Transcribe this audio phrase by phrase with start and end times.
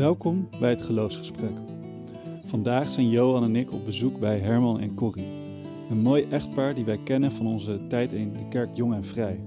[0.00, 1.52] Welkom bij het Geloofsgesprek.
[2.44, 5.26] Vandaag zijn Johan en ik op bezoek bij Herman en Corrie.
[5.90, 9.40] Een mooi echtpaar die wij kennen van onze tijd in de kerk Jong en Vrij.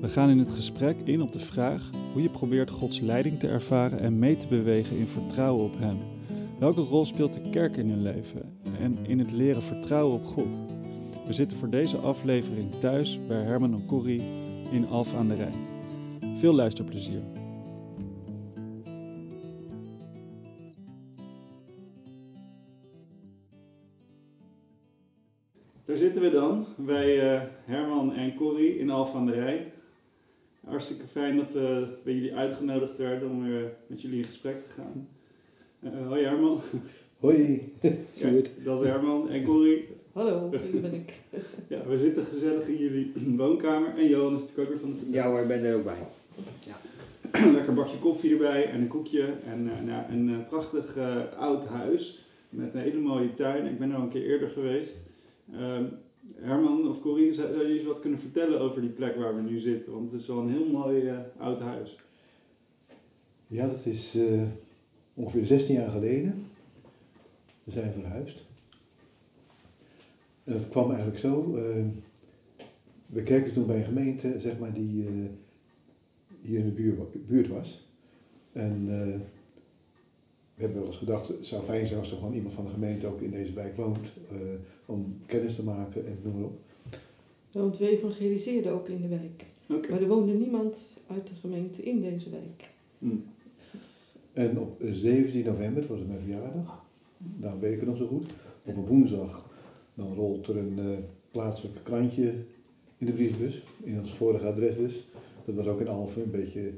[0.00, 3.48] We gaan in het gesprek in op de vraag hoe je probeert Gods leiding te
[3.48, 5.96] ervaren en mee te bewegen in vertrouwen op Hem.
[6.58, 10.62] Welke rol speelt de kerk in hun leven en in het leren vertrouwen op God?
[11.26, 14.22] We zitten voor deze aflevering thuis bij Herman en Corrie
[14.70, 15.54] in Alphen aan de Rijn.
[16.36, 17.35] Veel luisterplezier.
[26.06, 29.72] Zitten we dan bij uh, Herman en Corrie in Alphen aan de Rijn.
[30.66, 34.68] Hartstikke fijn dat we bij jullie uitgenodigd werden om weer met jullie in gesprek te
[34.70, 35.08] gaan.
[35.80, 36.60] Uh, hoi Herman.
[37.20, 37.72] Hoi.
[38.12, 38.30] Ja,
[38.64, 39.88] dat is Herman en Corrie.
[40.12, 41.12] Hallo, hier ben ik.
[41.68, 43.94] Ja, we zitten gezellig in jullie woonkamer.
[43.96, 46.06] En Johan is natuurlijk ook weer van de Ja hoor, ik ben er ook bij.
[46.66, 46.76] Ja.
[47.56, 49.32] Lekker bakje koffie erbij en een koekje.
[49.46, 53.66] En uh, nou, een uh, prachtig uh, oud huis met een hele mooie tuin.
[53.66, 55.05] Ik ben er al een keer eerder geweest.
[55.52, 55.84] Ehm,
[56.34, 59.58] Herman of Corrie, zouden jullie eens wat kunnen vertellen over die plek waar we nu
[59.58, 59.92] zitten?
[59.92, 61.96] Want het is wel een heel mooi oud huis.
[63.46, 64.18] Ja, dat is
[65.14, 66.46] ongeveer 16 jaar geleden.
[67.64, 68.44] We zijn verhuisd.
[70.44, 71.56] En dat kwam eigenlijk zo.
[71.56, 71.84] Uh,
[73.06, 75.08] we kijken toen bij een gemeente, zeg maar, die
[76.42, 77.86] hier in de buurt, buurt was.
[78.52, 78.88] En
[80.56, 82.70] we hebben wel eens gedacht, het zou fijn zijn als er gewoon iemand van de
[82.70, 84.08] gemeente ook in deze wijk woont.
[84.86, 86.58] om kennis te maken en noem maar op.
[87.52, 89.44] Want we evangeliseerden ook in de wijk.
[89.68, 89.90] Okay.
[89.90, 92.70] Maar er woonde niemand uit de gemeente in deze wijk.
[92.98, 93.24] Hmm.
[94.32, 96.84] En op 17 november, dat was mijn verjaardag,
[97.18, 98.32] daar weet ik het nog zo goed,
[98.64, 99.46] op een woensdag
[99.96, 100.96] dan rolt er een uh,
[101.30, 102.34] plaatselijk krantje
[102.98, 105.04] in de brievenbus, in ons vorige adres dus.
[105.44, 106.72] Dat was ook in Alphen, een beetje,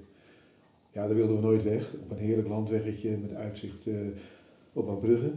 [0.99, 4.07] ja daar wilden we nooit weg, op een heerlijk landweggetje met uitzicht uh,
[4.73, 5.31] op Brugge.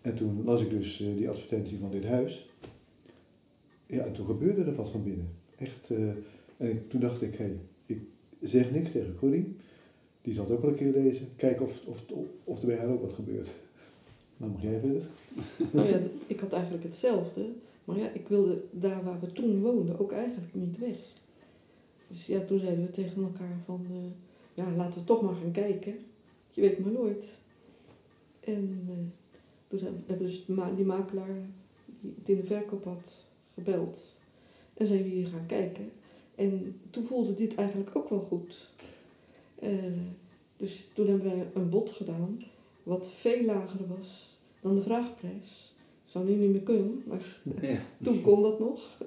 [0.00, 2.50] En toen las ik dus uh, die advertentie van dit huis.
[3.86, 5.28] Ja, en toen gebeurde er wat van binnen.
[5.56, 5.90] Echt,
[6.56, 8.00] en ik, toen dacht ik, hé, hey, ik
[8.40, 9.56] zeg niks tegen Corrie.
[10.22, 11.28] Die zal het ook wel een keer lezen.
[11.36, 12.04] Kijken of, of,
[12.44, 13.50] of er bij haar ook wat gebeurt.
[14.36, 15.02] Nou, mag jij verder?
[15.70, 15.88] Nou
[16.26, 17.46] ik had eigenlijk hetzelfde.
[17.84, 20.96] Maar ja, ik wilde daar waar we toen woonden ook eigenlijk niet weg.
[22.08, 23.86] Dus ja, toen zeiden we tegen elkaar van,
[24.54, 25.98] ja, laten we toch maar gaan kijken.
[26.50, 27.24] Je weet maar nooit.
[28.40, 28.94] En uh,
[29.68, 30.44] toen zijn, hebben we dus
[30.76, 31.36] die makelaar
[32.00, 33.24] die het in de verkoop had
[33.54, 34.18] gebeld.
[34.74, 35.90] En zijn we hier gaan kijken.
[36.34, 38.68] En toen voelde dit eigenlijk ook wel goed.
[39.62, 39.70] Uh,
[40.56, 42.42] dus toen hebben wij een bod gedaan
[42.82, 45.74] wat veel lager was dan de vraagprijs.
[46.04, 47.80] Zou nu niet meer kunnen, maar ja.
[48.04, 48.98] toen kon dat nog.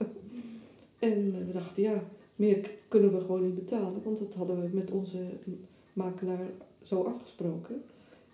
[1.00, 2.04] en we dachten, ja,
[2.44, 5.18] meer kunnen we gewoon niet betalen, want dat hadden we met onze
[5.94, 6.50] makelaar
[6.81, 7.81] zo afgesproken.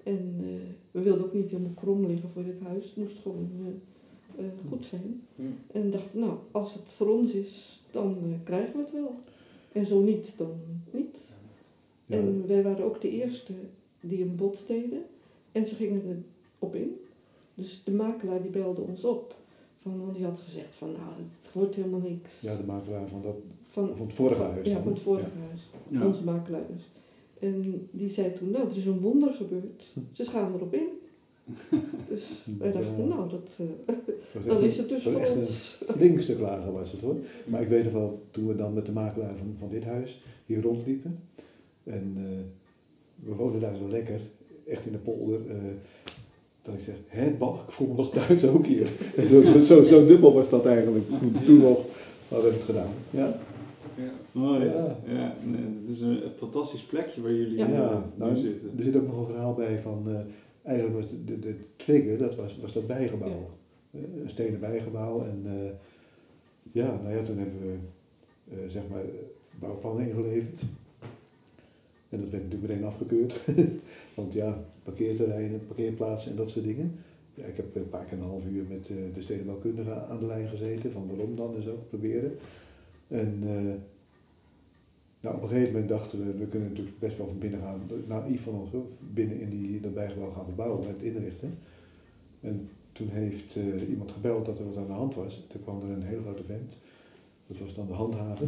[0.04, 0.48] En uh,
[0.92, 4.52] we wilden ook niet helemaal krom liggen voor dit huis, het moest gewoon uh, uh,
[4.70, 5.22] goed zijn.
[5.36, 5.56] Hmm.
[5.72, 9.16] En dachten, nou, als het voor ons is, dan krijgen we het wel.
[9.72, 10.60] En zo niet, dan
[10.92, 11.18] niet.
[12.06, 12.18] Ja.
[12.18, 13.54] En wij waren ook de eerste
[14.00, 15.06] die een bod deden.
[15.52, 16.26] En ze gingen
[16.60, 16.96] erop in.
[17.56, 19.36] Dus de makelaar die belde ons op.
[19.82, 22.42] Van, want die had gezegd van nou, het wordt helemaal niks.
[22.42, 23.36] Ja, de makelaar van, dat,
[23.88, 24.68] van, van het vorige huis.
[24.68, 25.48] Ja, van het vorige ja.
[25.48, 25.70] huis.
[25.88, 26.06] Ja.
[26.06, 26.90] Onze makelaar dus.
[27.40, 29.94] En die zei toen, nou, er is een wonder gebeurd.
[30.12, 30.88] Ze gaan erop in.
[32.10, 32.24] Dus
[32.58, 33.16] wij dachten, ja.
[33.16, 35.78] nou, dat, uh, dan is het dus voor echt ons.
[35.88, 37.16] Een flink stuk lager was het hoor.
[37.46, 40.22] Maar ik weet nog wel, toen we dan met de makelaar van, van dit huis
[40.46, 41.20] hier rondliepen.
[41.84, 42.28] En uh,
[43.16, 44.22] we woonden daar zo lekker
[44.68, 45.40] echt in de polder.
[45.48, 45.56] Uh,
[46.62, 48.88] dat ik zeg, hè, bah, ik voel me nog thuis ook hier.
[49.30, 51.06] zo, zo, zo, zo, dubbel was dat eigenlijk.
[51.46, 51.86] Toen nog
[52.28, 52.92] hadden we het gedaan.
[53.10, 53.40] Ja.
[54.00, 54.12] Ja.
[54.32, 54.66] Mooi.
[54.66, 54.98] Ja.
[55.06, 55.36] ja.
[55.44, 57.68] Nee, het is een fantastisch plekje waar jullie ja.
[57.68, 58.72] nu, ja, nou, zitten.
[58.78, 60.20] Er zit ook nog een verhaal bij van, uh,
[60.64, 63.50] eigenlijk was de, de, de, trigger, dat was, was dat bijgebouw.
[63.92, 64.00] Ja.
[64.00, 65.24] Uh, een stenen bijgebouw.
[65.24, 65.70] En uh,
[66.72, 69.04] ja, nou ja, toen hebben we, zeg maar,
[69.60, 70.62] bouwplannen ingeleverd.
[72.10, 73.40] En dat werd natuurlijk meteen afgekeurd.
[74.16, 76.96] Want ja, parkeerterreinen, parkeerplaatsen en dat soort dingen.
[77.34, 80.48] Ja, ik heb een paar keer een half uur met de stedenbouwkundige aan de lijn
[80.48, 80.92] gezeten.
[80.92, 82.38] Van waarom dan en zo, proberen.
[83.10, 83.74] En uh,
[85.20, 87.82] nou, op een gegeven moment dachten we, we kunnen natuurlijk best wel van binnen gaan.
[88.08, 88.70] Nou, ieder van ons
[89.14, 91.58] binnen in die, dat gaan verbouwen en inrichten.
[92.42, 95.46] En toen heeft uh, iemand gebeld dat er wat aan de hand was.
[95.48, 96.78] Toen kwam er een heel grote vent.
[97.48, 98.48] Dat was dan de handhaver.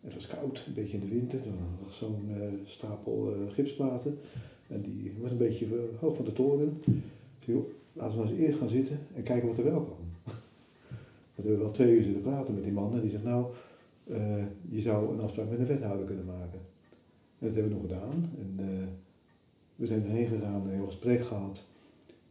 [0.00, 1.38] Het was koud, een beetje in de winter.
[1.38, 1.52] Er
[1.82, 4.18] lag zo'n uh, stapel gipsplaten.
[4.68, 5.66] En die was een beetje
[6.00, 6.82] hoog van de toren.
[7.44, 7.56] Dus
[7.92, 10.05] laten we eens eerst gaan zitten en kijken wat er wel kan.
[11.36, 12.94] We hebben wel twee uur zitten praten met die man.
[12.94, 13.46] En die zegt, nou,
[14.68, 16.60] je zou een afspraak met een wethouder kunnen maken.
[17.38, 18.30] En dat hebben we nog gedaan.
[18.38, 18.58] En
[19.76, 21.64] we zijn erheen gegaan, een heel gesprek gehad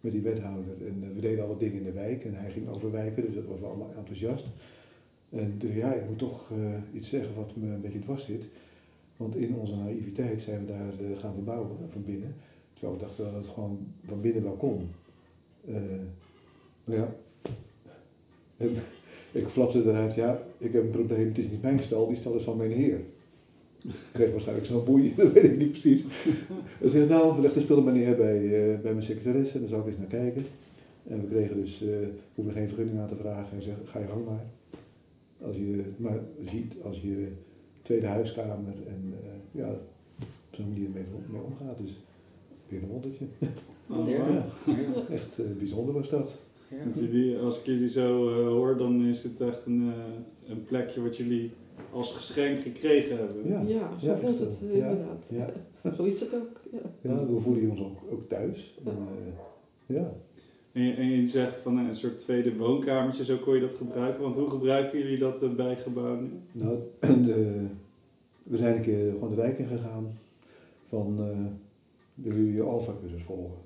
[0.06, 0.88] met die wethouder.
[0.88, 3.36] En eh, we deden al wat dingen in de wijk en hij ging overwijken, dus
[3.36, 4.46] dat was wel allemaal enthousiast.
[5.30, 6.58] En dus ja, ik moet toch eh,
[6.94, 8.44] iets zeggen wat me een beetje dwars zit.
[9.18, 12.36] Want in onze naïviteit zijn we daar eh, gaan verbouwen van binnen.
[12.74, 14.90] Terwijl we dachten dat het gewoon van binnen wel kon.
[15.68, 15.74] Eh,
[16.84, 17.16] nou ja.
[18.58, 18.76] En
[19.32, 22.36] ik flapte eruit, ja, ik heb een probleem, het is niet mijn stal, die stal
[22.36, 23.00] is van mijn heer.
[23.84, 26.02] Ik kreeg waarschijnlijk zo'n boei, dat weet ik niet precies.
[26.80, 29.70] Hij zei, nou, leg de spullen maar neer bij, eh, bij mijn secretaresse, en dan
[29.70, 30.46] zou ik eens naar kijken.
[31.08, 31.90] En we kregen dus, eh
[32.36, 34.44] hoeven geen vergunning aan te vragen, en zeggen, ga je gang maar.
[35.42, 37.28] Als je het maar ziet, als je
[37.82, 39.70] tweede huiskamer en eh, ja,
[40.20, 41.92] op zo'n manier mee, mee omgaat, dus
[42.68, 43.26] weer een wondertje.
[43.90, 44.46] Oh, Ja.
[45.10, 46.38] Echt bijzonder was dat.
[46.78, 46.84] Ja.
[46.86, 50.64] Dus jullie, als ik jullie zo eh, hoor, dan is het echt een, eh, een
[50.64, 51.52] plekje wat jullie
[51.92, 53.48] als geschenk gekregen hebben.
[53.48, 53.62] Ja.
[53.62, 55.30] Ja, zo Ja, voelt het inderdaad.
[55.32, 55.50] ja.
[55.98, 56.62] Zo is het ook.
[56.72, 56.80] Ja.
[57.02, 58.78] Ja, we voelen ons ook, ook thuis.
[58.86, 60.14] En, eh, ja.
[60.72, 64.22] En, je, en je zegt van een soort tweede woonkamertje, zo kon je dat gebruiken.
[64.24, 66.30] Want hoe gebruiken jullie dat bijgebouw nu?
[66.52, 66.78] Nou,
[67.26, 67.66] de,
[68.44, 70.18] we zijn een keer gewoon de wijk in gegaan
[70.90, 71.26] van uh,
[72.14, 73.58] willen jullie je alfa-cursus volgen.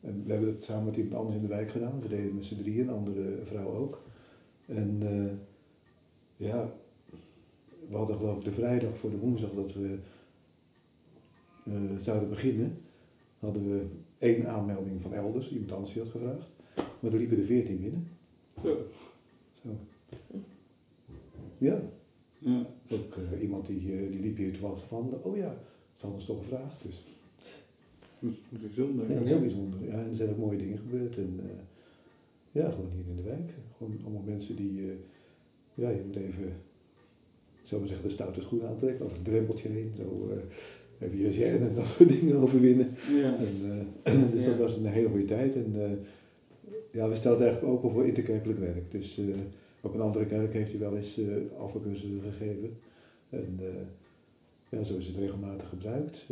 [0.00, 2.00] En we hebben het samen met iemand anders in de wijk gedaan.
[2.00, 4.02] We deden het met z'n drieën, een andere vrouw ook.
[4.66, 5.30] En uh,
[6.36, 6.72] ja,
[7.88, 9.98] we hadden geloof ik de vrijdag voor de woensdag dat we
[11.64, 12.78] uh, zouden beginnen,
[13.38, 13.86] hadden we
[14.18, 16.48] één aanmelding van elders, iemand anders die had gevraagd.
[17.00, 18.08] Maar er liepen er veertien binnen.
[18.62, 18.76] Zo.
[19.62, 19.68] Zo.
[21.58, 21.80] Ja.
[22.38, 22.66] Ja.
[22.90, 25.56] Ook uh, iemand die, die liep hier wachten van, oh ja,
[25.94, 26.82] ze hadden ons toch gevraagd.
[26.82, 27.02] Dus.
[28.62, 29.12] Bijzonder.
[29.12, 29.84] Ja, heel bijzonder.
[29.84, 31.16] Ja, en er zijn ook mooie dingen gebeurd.
[31.16, 31.50] En uh,
[32.62, 33.50] ja, gewoon hier in de wijk.
[33.76, 34.80] Gewoon allemaal mensen die,
[35.74, 36.44] ja, je moet even,
[37.62, 39.92] ik zou maar zeggen, de stoute schoen aantrekken, over een drempeltje heen.
[39.96, 40.38] Zo
[40.98, 42.90] je je en dat soort dingen overwinnen.
[43.14, 43.36] Ja.
[43.36, 44.48] En, dus ja.
[44.48, 45.54] dat was een hele goede tijd.
[45.54, 45.74] En
[46.90, 48.90] ja, we stelden eigenlijk open voor interkerkelijk werk.
[48.90, 49.20] Dus
[49.80, 51.36] op een andere kerk heeft hij wel eens uh,
[52.22, 52.76] gegeven.
[53.28, 53.68] En uh,
[54.68, 56.26] ja, zo is het regelmatig gebruikt.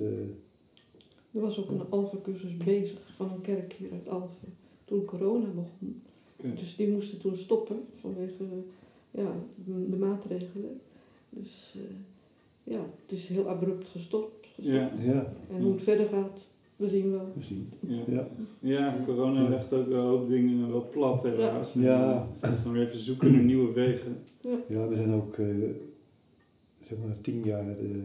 [1.37, 4.55] Er was ook een alfacursus bezig van een kerk hier uit Alphen
[4.85, 6.03] toen corona begon.
[6.39, 6.55] Okay.
[6.55, 8.45] Dus die moesten toen stoppen vanwege
[9.11, 9.33] ja,
[9.65, 10.81] de maatregelen.
[11.31, 11.77] Dus
[12.65, 14.47] ja, het is heel abrupt gestopt.
[14.55, 14.69] gestopt.
[14.69, 14.91] Ja.
[15.13, 15.33] ja.
[15.51, 17.33] En hoe het verder gaat, we zien wel.
[17.35, 17.73] We zien.
[17.81, 18.03] Ja.
[18.07, 18.29] Ja.
[18.61, 21.73] ja, corona legt ook een hoop dingen wel plat helaas.
[21.73, 22.29] Ja.
[22.41, 24.17] Dan weer even zoeken naar nieuwe wegen.
[24.41, 25.69] Ja, ja we zijn ook uh,
[26.83, 27.97] zeg maar tien jaar uh,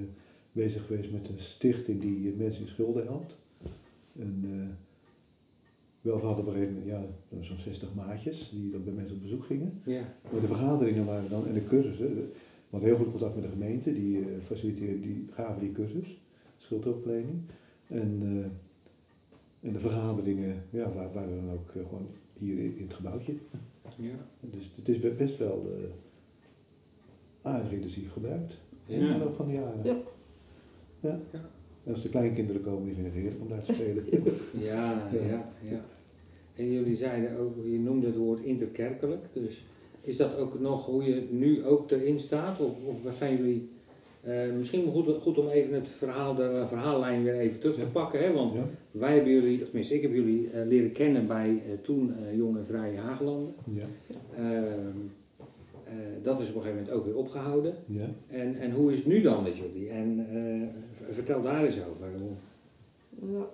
[0.51, 3.38] bezig geweest met een stichting die mensen in schulden helpt.
[4.19, 4.68] En uh,
[6.01, 9.15] wel, we hadden op een gegeven moment ja, zo'n 60 maatjes die dan bij mensen
[9.15, 9.81] op bezoek gingen.
[9.86, 10.01] Ja.
[10.31, 12.15] Maar de vergaderingen waren dan en de cursussen.
[12.15, 16.21] We hadden heel goed contact met de gemeente, die uh, faciliteerden, die gaven die cursus,
[16.57, 17.39] schuldhulpverlening.
[17.88, 18.45] En, uh,
[19.68, 22.07] en de vergaderingen ja, waren dan ook uh, gewoon
[22.38, 23.33] hier in, in, het gebouwtje.
[23.98, 24.27] Ja.
[24.39, 25.86] Dus het is best wel uh,
[27.42, 28.95] aardig intensief gebruikt ja.
[28.95, 29.83] in de loop van de jaren.
[29.83, 29.98] Ja.
[31.01, 31.19] Ja.
[31.31, 31.50] ja.
[31.83, 34.03] En als de kleinkinderen komen, die vinden het heerlijk om daar te spelen.
[34.69, 35.81] ja, ja, ja.
[36.56, 39.63] En jullie zeiden ook, je noemde het woord interkerkelijk, dus
[40.01, 42.60] is dat ook nog hoe je nu ook erin staat?
[42.60, 43.70] Of, of zijn jullie
[44.27, 48.24] uh, misschien goed, goed om even het verhaal, de verhaallijn weer even terug te pakken.
[48.24, 48.34] Hè?
[48.34, 48.67] Want Ja.
[48.91, 52.58] wij hebben jullie, of tenminste ik heb jullie uh, leren kennen bij uh, toen Jong
[52.58, 53.53] en Vrije Haaglanden.
[53.74, 53.86] Ja.
[55.91, 57.75] Uh, dat is op een gegeven moment ook weer opgehouden.
[57.86, 58.10] Ja.
[58.27, 59.89] En, en hoe is het nu dan met jullie?
[59.89, 62.10] En uh, vertel daar eens over.
[63.31, 63.50] Ja,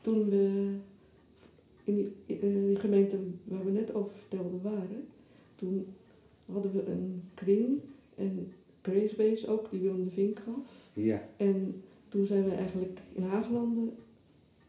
[0.00, 0.74] toen we
[1.84, 5.06] in die, in die gemeente waar we net over vertelden waren,
[5.54, 5.86] toen
[6.52, 7.80] hadden we een kring
[8.14, 8.52] en
[8.82, 10.90] Gracebase ook, die Willem de Vink gaf.
[10.92, 11.28] Ja.
[11.36, 13.90] En toen zijn we eigenlijk in Haaglanden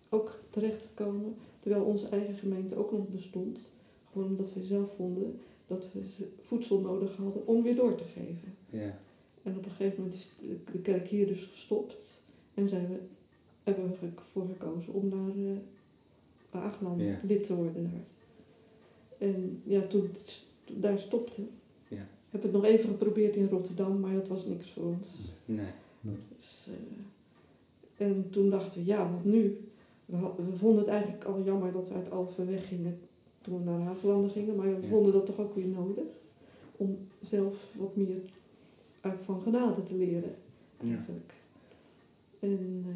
[0.10, 3.60] ook terechtgekomen, terwijl onze eigen gemeente ook nog bestond.
[4.12, 6.00] Gewoon omdat we zelf vonden dat we
[6.42, 8.54] voedsel nodig hadden om weer door te geven.
[8.70, 8.98] Ja.
[9.44, 10.30] En op een gegeven moment is
[10.72, 12.22] de kerk hier dus gestopt
[12.54, 12.98] en zijn we,
[13.64, 15.58] hebben we ervoor gekozen om naar uh,
[16.50, 17.20] Haagland Ja.
[17.24, 18.04] lid te worden daar.
[19.30, 20.44] En ja, toen het
[20.82, 21.42] daar stopte,
[21.88, 22.08] Ja.
[22.30, 25.08] heb het nog even geprobeerd in Rotterdam, maar dat was niks voor ons.
[25.46, 25.66] Nee.
[26.02, 26.68] Dus,
[27.98, 29.68] eh, en toen dachten we, ja, wat nu?
[30.06, 33.00] We, had- we vonden het eigenlijk al jammer dat we uit Alphen weggingen
[33.46, 36.04] toen we naar Haaglanden gingen, maar we vonden dat toch ook weer nodig
[36.78, 38.20] om zelf wat meer
[39.02, 40.36] uit van genade te leren,
[40.80, 40.88] Ja.
[40.96, 41.34] eigenlijk.
[42.40, 42.96] En eh,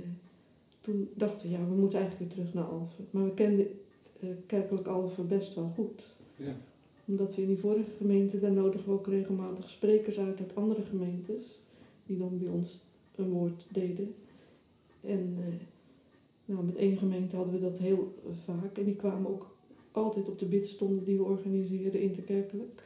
[0.82, 3.06] toen dachten we, ja, we moeten eigenlijk weer terug naar Alphen.
[3.12, 3.68] Maar we kenden
[4.20, 6.04] eh, kerkelijk Alphen best wel goed.
[6.36, 6.56] Ja.
[7.06, 10.82] Omdat we in die vorige gemeente, daar nodigen we ook regelmatig sprekers uit uit andere
[10.82, 11.62] gemeentes,
[12.06, 12.82] die dan bij ons
[13.16, 14.16] een woord deden.
[15.02, 15.54] En eh,
[16.46, 18.14] Nou, met één gemeente hadden we dat heel
[18.46, 18.78] vaak.
[18.78, 19.56] En die kwamen ook
[20.00, 22.84] altijd op de bidstonden die we organiseerden interkerkelijk.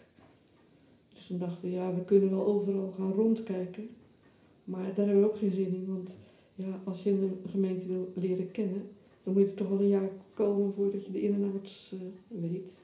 [1.14, 3.90] Dus toen dachten we, ja, we kunnen wel overal gaan rondkijken.
[4.64, 5.86] Maar daar hebben we ook geen zin in.
[5.88, 6.18] Want
[6.56, 8.88] ja, als je een gemeente wil leren kennen,
[9.24, 11.94] dan moet je er toch wel een jaar komen voordat je de in- en outs
[12.28, 12.82] weet.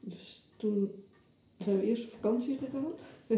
[0.00, 0.90] Dus toen
[1.58, 2.92] zijn we eerst op vakantie gegaan.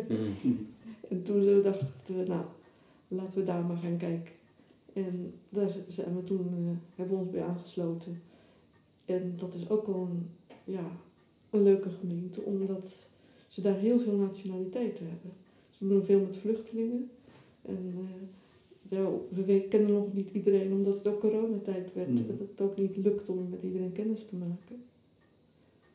[1.08, 2.44] En toen dachten we, nou,
[3.08, 4.32] laten we daar maar gaan kijken.
[4.92, 8.20] En daar zijn we toen, eh, hebben we ons bij aangesloten.
[9.08, 10.26] En dat is ook wel een,
[10.64, 10.90] ja,
[11.50, 13.08] een leuke gemeente, omdat
[13.48, 15.32] ze daar heel veel nationaliteiten hebben.
[15.70, 17.10] Ze doen veel met vluchtelingen.
[17.62, 18.26] En eh,
[18.98, 22.08] ja, we we kennen nog niet iedereen, omdat het ook coronatijd werd.
[22.08, 22.26] Mm.
[22.26, 24.82] Dat het ook niet lukt om met iedereen kennis te maken.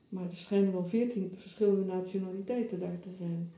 [0.10, 3.50] Maar er schijnen wel veertien verschillende nationaliteiten daar te zijn.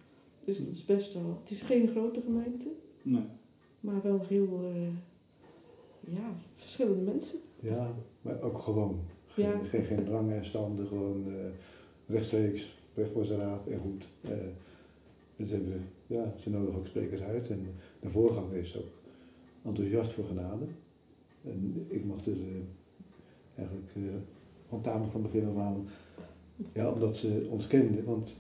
[0.45, 1.39] Dus dat is best wel.
[1.41, 2.67] Het is geen grote gemeente,
[3.01, 3.23] Nee.
[3.79, 4.59] maar wel heel.
[4.73, 4.87] eh,
[6.13, 7.39] ja, verschillende mensen.
[7.59, 8.99] Ja, maar ook gewoon.
[9.35, 9.59] Geen, Ja.
[9.83, 11.33] geen, en standen, gewoon eh,
[12.15, 14.03] rechtstreeks, recht voor zijn raap en goed.
[15.45, 17.67] Ze, hebben, ja, ze nodigen ook sprekers uit en
[17.99, 18.91] de voorganger is ook
[19.63, 20.65] enthousiast voor genade.
[21.43, 22.45] En ik mag dus eh,
[23.55, 24.01] eigenlijk eh
[24.69, 25.87] van tamelijk van begin af aan,
[26.73, 28.35] ja, omdat ze ons kenden, want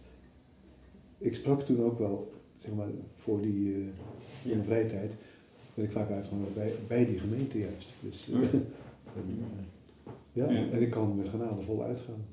[1.17, 3.73] ik sprak toen ook wel, zeg maar, voor die
[4.43, 5.13] de vrije tijd,
[5.73, 7.89] ben ik vaak uitgenodigd bij, bij die gemeente juist.
[7.99, 8.39] Dus, Ja.
[9.15, 9.39] en,
[10.35, 10.69] ja, Ja.
[10.71, 12.25] en ik kan met genade vol uitgaan.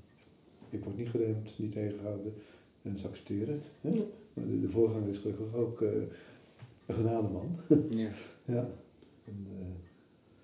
[0.70, 2.34] Ik word niet geremd, niet tegengehouden
[2.82, 3.64] en ze accepteren het.
[3.80, 3.88] Hè?
[3.90, 4.02] Ja.
[4.34, 5.88] Maar de, de voorganger is gelukkig ook eh,
[6.86, 7.56] een genademan.
[7.90, 8.08] Ja.
[8.54, 8.66] ja.
[9.24, 9.66] En, eh,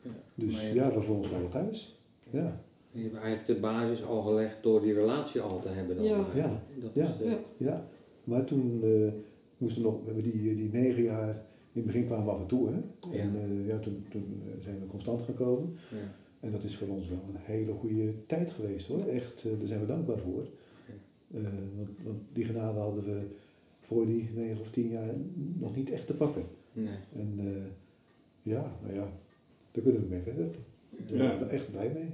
[0.02, 0.10] Ja.
[0.34, 2.00] dus ja, ons daar wel thuis.
[2.30, 2.60] Ja,
[2.92, 5.96] Je hebt eigenlijk de basis al gelegd door die relatie al te hebben.
[5.96, 6.14] Dan Ja.
[6.32, 6.60] eigenlijk.
[6.80, 7.04] Dat Ja.
[7.04, 7.38] is de, Ja.
[7.56, 7.86] ja.
[8.24, 9.12] Maar toen eh,
[9.58, 11.28] moesten we nog, we hebben die, die negen jaar,
[11.72, 12.68] in het begin kwamen we af en toe.
[12.68, 12.74] Hè?
[13.10, 13.18] Ja.
[13.22, 15.74] En eh, ja, toen, toen zijn we constant gekomen.
[15.90, 15.96] ja.
[16.40, 19.06] En dat is voor ons wel een hele goede tijd geweest hoor.
[19.06, 20.46] Echt, eh, daar zijn we dankbaar voor.
[21.34, 21.40] Eh,
[21.76, 23.20] want, want die genade hadden we
[23.80, 25.14] voor die negen of tien jaar
[25.58, 26.44] nog niet echt te pakken.
[26.72, 26.94] Nee.
[27.16, 27.46] En eh,
[28.52, 29.12] ja, nou ja,
[29.72, 30.46] daar kunnen we mee verder.
[31.06, 31.26] Daar Ja.
[31.26, 32.08] zijn we echt blij mee.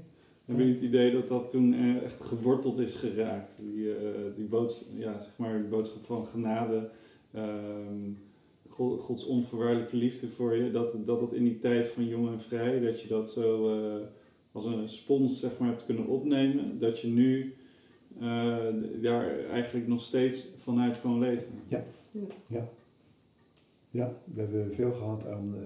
[0.45, 3.59] Heb je het idee dat dat toen eh, echt geworteld is geraakt?
[3.61, 3.89] Die,
[4.37, 6.91] die, boods, ja, zeg maar, die boodschap van genade,
[7.33, 8.11] ehm,
[8.77, 12.81] Gods onvoorwaardelijke liefde voor je, dat, dat dat in die tijd van jong en vrij,
[12.81, 14.07] dat je dat zo eh,
[14.53, 17.55] als een spons zeg maar, hebt kunnen opnemen, dat je nu
[18.19, 18.67] eh,
[19.01, 21.53] daar eigenlijk nog steeds vanuit kan leven.
[23.91, 25.63] Ja, we hebben veel gehad aan eh,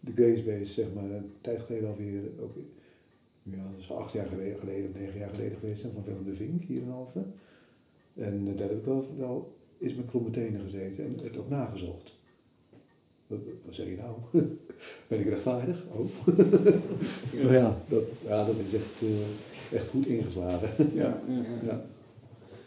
[0.00, 2.56] de Gracebase, zeg maar, een tijd geleden alweer, ook,
[3.42, 6.34] ja, dat is acht jaar geleden, geleden of negen jaar geleden geweest, van Willem de
[6.34, 7.34] Vink hier in Alphen.
[8.14, 12.18] En daar heb ik wel, wel eens met kromme tenen gezeten en het ook nagezocht.
[13.26, 14.44] Wat, zeg je nou?
[15.08, 15.84] ben ik rechtvaardig?
[15.92, 16.08] Oh.
[17.42, 20.90] Nou ja, dat, ja, dat is echt, eh, echt goed ingeslagen.
[20.94, 21.44] Ja, ja.
[21.70, 21.86] ja.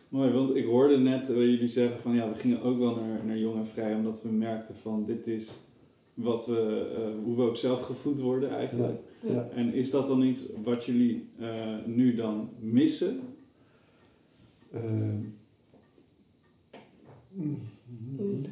[0.09, 3.25] Mooi, want ik hoorde net eh, jullie zeggen van ja, we gingen ook wel naar,
[3.25, 5.59] naar Jong en Vrij, omdat we merkten van dit is
[6.13, 8.99] wat we, eh, hoe we ook zelf gevoed worden eigenlijk.
[9.21, 9.31] Ja.
[9.31, 9.49] Ja.
[9.55, 11.27] En is dat dan iets wat jullie
[11.85, 13.19] nu dan missen?
[14.71, 15.19] Ehm,
[17.31, 17.57] mm,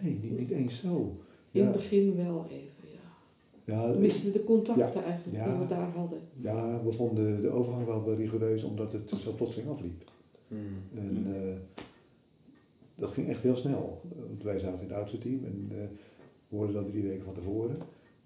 [0.01, 1.17] nee, niet, niet eens zo.
[1.59, 3.73] In het begin wel even, ja.
[3.73, 5.49] ja, We misten de contacten eigenlijk Ja.
[5.51, 6.19] die we daar hadden.
[6.41, 10.03] ja, we vonden de overgang wel wel rigoureus omdat het zo plotseling afliep.
[10.47, 10.59] Hmm.
[10.95, 11.55] En eh,
[12.95, 14.01] dat ging echt heel snel.
[14.27, 15.77] Want wij zaten in het oudste team en eh,
[16.47, 17.77] we hoorden dat drie weken van tevoren.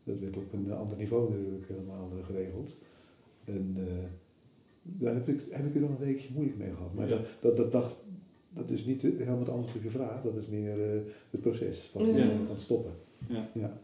[0.04, 2.76] Dat werd op een ander niveau natuurlijk helemaal eh, geregeld.
[3.46, 3.84] En eh,
[4.84, 6.94] daar heb ik, heb ik er dan een weekje moeilijk mee gehad.
[6.94, 7.16] Maar Ja.
[7.16, 7.96] dat, dat, dat, dacht,
[8.54, 10.22] dat is niet helemaal het antwoord op je vraag.
[10.22, 12.18] Dat is meer eh, het proces van, Ja.
[12.18, 12.92] eh, van stoppen.
[13.28, 13.50] Ja.
[13.54, 13.80] Ja.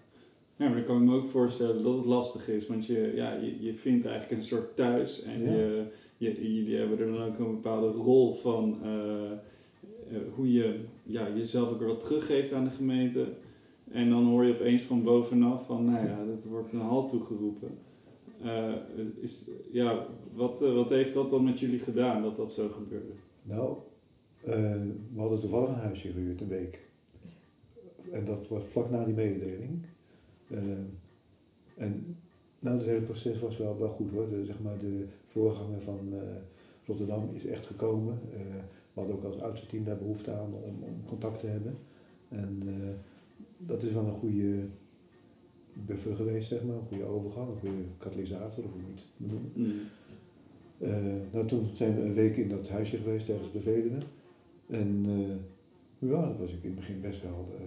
[0.55, 3.33] Ja, maar dan kan ik me ook voorstellen dat het lastig is, want je, ja,
[3.33, 5.51] je, je vindt eigenlijk een soort thuis en Ja.
[5.51, 5.85] je,
[6.17, 9.31] je, jullie hebben er dan ook een bepaalde rol van eh,
[10.35, 13.25] hoe je ja, jezelf ook weer wat teruggeeft aan de gemeente.
[13.91, 17.69] En dan hoor je opeens van bovenaf van, nou ja, dat wordt een halt toegeroepen.
[19.19, 23.11] Is, ja, wat, wat heeft dat dan met jullie gedaan dat dat zo gebeurde?
[23.43, 23.75] Nou,
[24.47, 24.81] eh,
[25.13, 26.85] we hadden toevallig een huisje gehuurd, een week.
[28.11, 29.85] En dat was vlak na die mededeling.
[30.47, 30.59] Eh,
[31.75, 32.17] en
[32.59, 34.29] nou, het hele proces was wel, wel goed hoor.
[34.29, 36.19] De, zeg maar, de voorganger van eh,
[36.85, 38.19] Rotterdam is echt gekomen.
[38.93, 41.77] We hadden ook als oudste team daar behoefte aan om, om contact te hebben.
[42.29, 42.63] En
[43.57, 44.65] dat is wel een goede
[45.73, 46.75] buffer geweest, zeg maar.
[46.75, 49.51] Een goede overgang, een goede katalysator, of hoe je het noemen.
[50.77, 53.97] Eh, nou, toen zijn we een week in dat huisje geweest, ergens Veluwe.
[54.67, 57.65] En eh, ja, dat was ik in het begin best wel eh,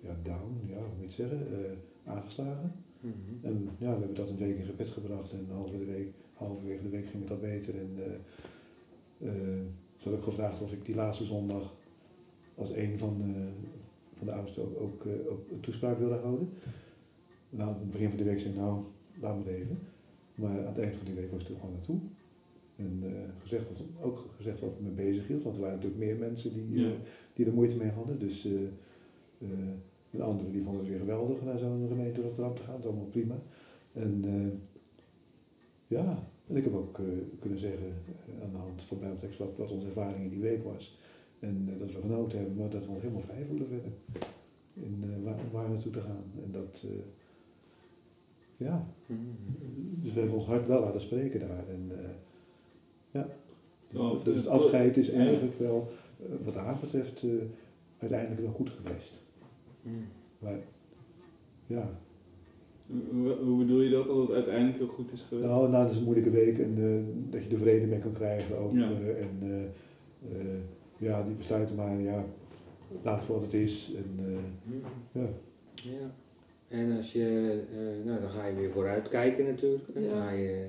[0.00, 2.72] ja, down, ja, hoe moet je het zeggen, eh, aangeslagen.
[3.00, 3.14] Mhm.
[3.46, 6.82] En ja, we hebben dat een week in gebed gebracht en halve de week, halverwege
[6.82, 7.74] de week ging het al beter.
[7.74, 8.12] En eh
[9.18, 9.28] eh,
[9.96, 11.74] ze had ook gevraagd of ik die laatste zondag
[12.54, 13.68] als een van, eh,
[14.14, 16.48] van de oudsten ook, ook, ook een toespraak wilde houden.
[17.50, 18.84] Nou, aan het begin van de week zei ik, nou,
[19.20, 19.78] laat maar even.
[20.34, 21.98] Maar aan het eind van die week was ik er gewoon naartoe.
[22.76, 23.10] En eh,
[23.42, 26.80] gezegd wat, ook gezegd wat me bezig hield, want er waren natuurlijk meer mensen die,
[26.80, 26.86] Ja.
[26.88, 26.94] eh,
[27.34, 28.18] die er moeite mee hadden.
[28.18, 28.52] Dus eh
[29.40, 29.48] eh,
[30.10, 32.86] en anderen die vonden het weer geweldig naar zo'n gemeente Rotterdam te gaan, dat is
[32.90, 33.34] allemaal prima.
[33.92, 34.24] En
[35.86, 37.00] ja, en ik heb ook
[37.40, 37.94] kunnen zeggen
[38.42, 40.98] aan de hand van Bijbeltekst wat, wat onze ervaring in die week was.
[41.38, 43.90] En dat we genoten hebben, maar dat we ons helemaal vrij voelen verder.
[44.74, 46.24] In waar, waar naartoe te gaan.
[46.44, 46.86] En dat,
[48.56, 49.18] ja, Mhm.
[50.02, 51.68] dus we hebben ons hart wel laten spreken daar.
[51.68, 51.90] En
[53.16, 53.28] ja,
[54.12, 55.88] dus, dus het afscheid is eigenlijk wel,
[56.20, 57.30] eh, wat haar betreft, eh,
[57.98, 59.24] uiteindelijk wel goed geweest.
[59.82, 59.94] Mhm.
[60.38, 60.58] Maar
[61.66, 61.88] ja,
[63.42, 65.46] Hoe, bedoel je dat, dat het uiteindelijk heel goed is geweest?
[65.48, 68.72] nou, na deze moeilijke week en eh, dat je er vrede mee kan krijgen ook.
[68.72, 68.90] Ja.
[68.90, 69.70] eh, en
[70.98, 72.24] ja, die besluiten maar, ja,
[73.02, 73.92] laat het voor wat het is.
[73.96, 74.86] En, eh, Mhm.
[75.12, 75.28] ja.
[75.74, 76.14] Ja.
[76.68, 79.84] En als je, eh, nou dan ga je weer vooruit kijken natuurlijk.
[79.94, 80.10] Dan Ja.
[80.24, 80.66] ga je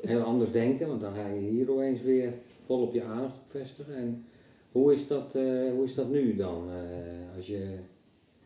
[0.00, 3.50] heel anders denken, want dan ga je hier opeens weer vol op je aandacht op
[3.50, 3.94] vestigen.
[3.94, 4.24] En
[4.72, 6.70] hoe is dat, eh, hoe is dat nu dan?
[6.70, 7.78] Eh, als je,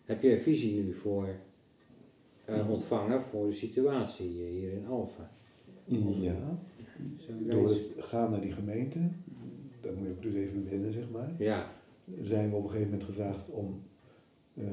[0.04, 1.28] heb je een visie nu voor
[2.44, 5.28] eh, ontvangen voor de situatie hier in Alphen?
[6.20, 6.58] ja,
[7.48, 8.98] door het gaan naar die gemeente,
[9.80, 11.32] daar moet je ook dus even wennen, zeg maar.
[11.38, 11.72] Ja.
[12.22, 13.82] zijn we op een gegeven moment gevraagd om
[14.54, 14.64] eh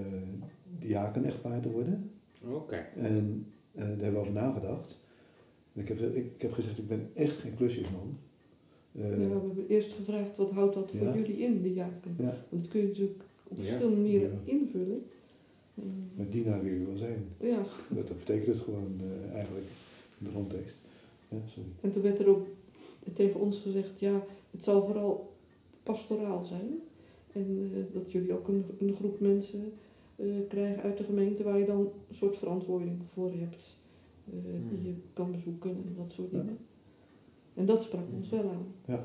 [0.80, 2.12] diaken-echtpaar te worden.
[2.44, 2.88] Oké.
[2.96, 5.00] En daar hebben we over nagedacht.
[5.74, 8.18] En ik heb, gezegd- ik, heb gezegd, ik ben echt geen klusjesman.
[8.92, 11.16] Eh, Ja, we hebben eerst gevraagd wat houdt dat voor Ja.
[11.16, 12.16] jullie in, de jaken.
[12.18, 13.64] ja, Want dat kun je natuurlijk op Ja.
[13.64, 14.52] verschillende manieren Ja.
[14.52, 15.04] invullen.
[15.76, 15.84] Eh,
[16.16, 17.26] maar dienaar wil je wel zijn.
[17.40, 19.66] ja, Dat, dat betekent het gewoon eh, eigenlijk
[20.20, 20.76] in de grondtekst.
[21.30, 21.70] Ja, sorry.
[21.82, 22.48] en toen werd er ook
[23.14, 25.34] tegen ons gezegd, ja, het zal vooral
[25.84, 26.80] pastoraal zijn.
[27.32, 29.74] En eh, dat jullie ook een, een groep mensen
[30.16, 31.80] eh, krijgen uit de gemeente waar je dan
[32.10, 33.78] een soort verantwoording voor hebt.
[34.34, 34.70] Eh, Hmm.
[34.70, 36.38] Die je kan bezoeken en dat soort Ja.
[36.40, 36.58] dingen.
[37.54, 38.66] En dat sprak ons wel aan.
[38.86, 38.96] Mhm.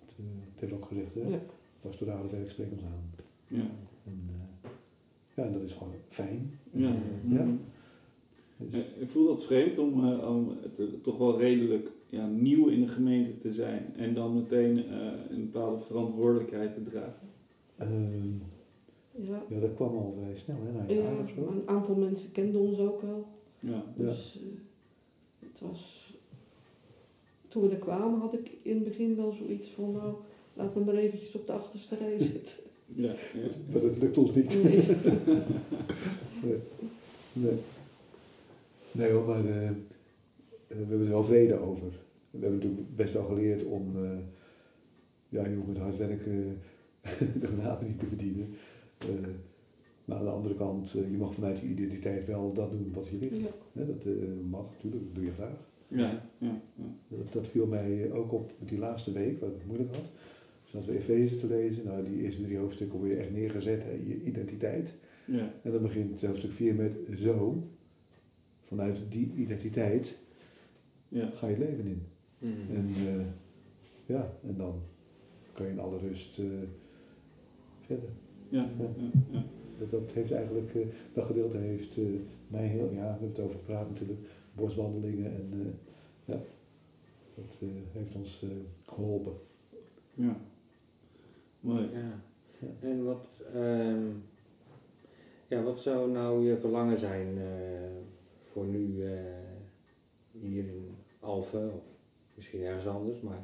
[0.00, 1.20] Het, eh, het heeft ook gezegd, hè?
[1.28, 1.38] Ja.
[1.80, 3.10] pastorale werk spreekt ons aan.
[3.46, 3.66] Ja.
[4.04, 4.20] En,
[4.62, 4.70] eh,
[5.36, 6.50] ja, en dat is gewoon fijn.
[6.72, 6.88] Ja.
[7.28, 7.42] Ja.
[7.44, 7.56] Mhm.
[8.56, 12.66] Dus, Eh, Ik voel dat vreemd om, eh, om het, toch wel redelijk ja, nieuw
[12.68, 17.28] in de gemeente te zijn en dan meteen eh, een bepaalde verantwoordelijkheid te dragen.
[17.76, 18.28] ehm,
[19.20, 20.72] Ja, ja, dat kwam al vrij snel, hè?
[20.72, 21.40] Na een ja jaar of zo.
[21.44, 23.26] maar een aantal mensen kenden ons ook wel.
[23.60, 23.84] Ja.
[23.96, 26.12] Dus eh, het was.
[27.48, 30.14] Toen we er kwamen had ik in het begin wel zoiets van, nou,
[30.54, 32.56] laat me maar eventjes op de achterste rij zitten.
[32.86, 33.48] Ja, ja.
[33.72, 34.56] Maar dat lukt ons niet.
[36.42, 36.58] Nee.
[37.32, 37.58] Nee.
[38.92, 39.74] Nee hoor, maar eh, eh,
[40.66, 41.88] we hebben er wel vrede over.
[42.30, 44.18] We hebben natuurlijk best wel geleerd om, eh,
[45.28, 46.60] ja, je hoeft met hard werken
[47.40, 48.54] de genade niet te verdienen.
[48.98, 49.08] Eh,
[50.08, 53.08] maar aan de andere kant, eh, je mag vanuit je identiteit wel dat doen wat
[53.08, 53.40] je ligt.
[53.40, 53.48] Ja.
[53.72, 54.12] Hè, dat eh,
[54.50, 55.66] mag natuurlijk, dat doe je graag.
[55.88, 56.94] Ja, ja, ja.
[57.08, 60.12] Dat, dat viel mij ook op met die laatste week, wat ik moeilijk had.
[60.62, 61.84] Dus hadden we Efeze te lezen.
[61.84, 64.94] Nou, die eerste drie hoofdstukken word je echt neergezet, hè, je identiteit.
[65.24, 65.52] ja.
[65.62, 67.62] En dan begint hoofdstuk 4 met zo.
[68.64, 70.18] Vanuit die identiteit
[71.08, 71.30] ja.
[71.30, 72.02] ga je leven in.
[72.38, 72.76] Mhm.
[72.76, 73.26] En eh,
[74.06, 74.82] ja, en dan
[75.52, 76.46] kan je in alle rust eh,
[77.80, 78.08] verder.
[78.48, 79.44] ja, ja, ja.
[79.78, 82.04] Dat, dat heeft eigenlijk, eh, dat gedeelte heeft eh,
[82.48, 84.20] mij heel, ja, we hebben het over gepraat natuurlijk,
[84.52, 86.40] boswandelingen en eh, ja,
[87.34, 87.58] dat
[87.92, 88.48] heeft ons eh,
[88.86, 89.32] geholpen.
[90.14, 90.36] ja.
[91.60, 91.90] Mooi.
[91.92, 92.20] Ja.
[92.58, 92.88] Ja.
[92.88, 94.06] En wat, ehm,
[95.46, 97.90] ja, wat zou nou je verlangen zijn eh,
[98.42, 99.12] voor nu eh,
[100.30, 101.82] hier in Alphen of
[102.34, 103.42] misschien ergens anders, maar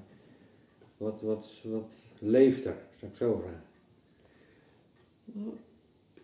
[0.96, 3.62] wat, wat, wat leeft er, zou ik zo vragen?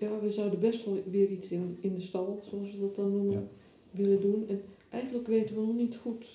[0.01, 3.13] Ja, we zouden best wel weer iets in, in de stal, zoals we dat dan
[3.13, 3.43] noemen, Ja.
[3.91, 4.49] willen doen.
[4.49, 6.27] En eigenlijk weten we nog niet goed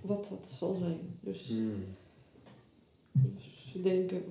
[0.00, 0.98] wat dat zal zijn.
[1.20, 1.84] Dus, Hmm.
[3.12, 4.22] dus we denken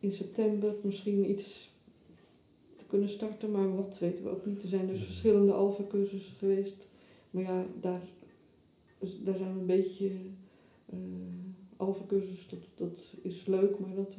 [0.00, 1.70] in september misschien iets
[2.76, 4.62] te kunnen starten, maar wat weten we ook niet.
[4.62, 6.86] Er zijn dus verschillende alfa-cursussen geweest.
[7.30, 8.02] Maar ja, daar,
[8.98, 10.10] dus daar zijn we een beetje...
[10.86, 10.96] eh
[11.76, 14.14] alfa-cursus, dat, dat is leuk, maar dat,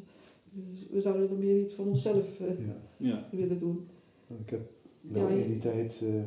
[0.91, 2.81] we zouden er meer iets van onszelf eh, Ja.
[2.97, 3.27] Ja.
[3.31, 3.87] willen doen.
[4.27, 4.61] Nou, Ik heb
[5.01, 6.21] wel Ja, je- in die tijd, eh,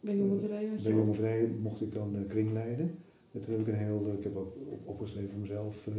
[0.00, 2.90] Bij Jonge Vrij bij Jonge Vrij mocht ik dan eh, kring leiden.
[3.32, 5.94] En toen heb ik een heel, ik heb ook op, opgeschreven voor mezelf, eh,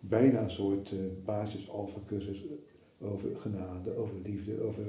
[0.00, 2.44] bijna een soort eh basis alpha cursus
[3.00, 4.82] over genade, over liefde, over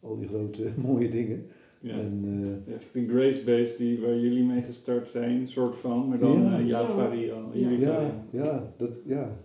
[0.00, 1.46] al die grote mooie dingen.
[1.80, 1.98] Ja.
[2.00, 2.22] En,
[2.66, 6.42] eh, Echt de Grace Base die, waar jullie mee gestart zijn, soort van, maar dan
[6.42, 6.58] Ja.
[6.58, 6.64] ja.
[6.66, 6.88] jouw Ja.
[6.94, 7.54] variant.
[7.54, 7.60] Ja.
[7.60, 9.36] Jullie ja, ja, dat, ja.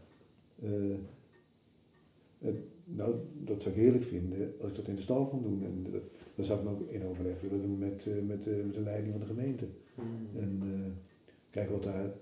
[2.84, 5.64] Nou, dat zou ik heerlijk vinden als ik dat in de stal kon doen.
[5.64, 6.02] En dat,
[6.36, 9.12] dat zou ik ook in overleg willen doen met, eh, met, eh, met de leiding
[9.12, 9.66] van de gemeente.
[9.96, 10.42] Mm.
[10.42, 10.92] En eh,
[11.50, 12.14] kijken wat daar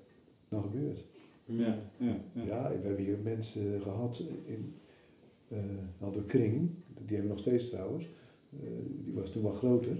[0.49, 1.05] dan gebeurt.
[1.45, 2.43] Ja, ja, ja.
[2.43, 4.73] Ja, we hebben hier mensen gehad in
[5.53, 5.59] eh
[5.99, 8.09] nou, de kring, die hebben we nog steeds trouwens.
[8.49, 8.69] Eh,
[9.05, 9.97] die was toen wat groter.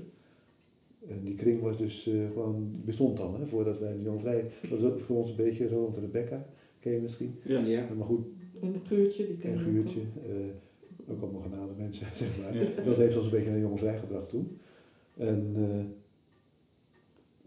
[1.08, 4.46] En die kring was dus eh, gewoon, bestond dan, hè, voordat wij in Jong Vrij,
[4.62, 6.46] dat was ook voor ons een beetje Roland Rebecca,
[6.80, 7.36] ken je misschien.
[7.44, 7.60] Ja.
[7.60, 7.88] Ja.
[7.98, 8.26] Maar goed,
[8.64, 12.58] En een guurtje, die en je ook Guurtje, eh, ook allemaal genade mensen, zeg maar.
[12.58, 12.84] Ja.
[12.84, 14.58] Dat heeft ons een beetje naar Jong Vrij gebracht toen.
[15.18, 15.80] En eh,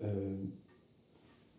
[0.09, 0.17] eh,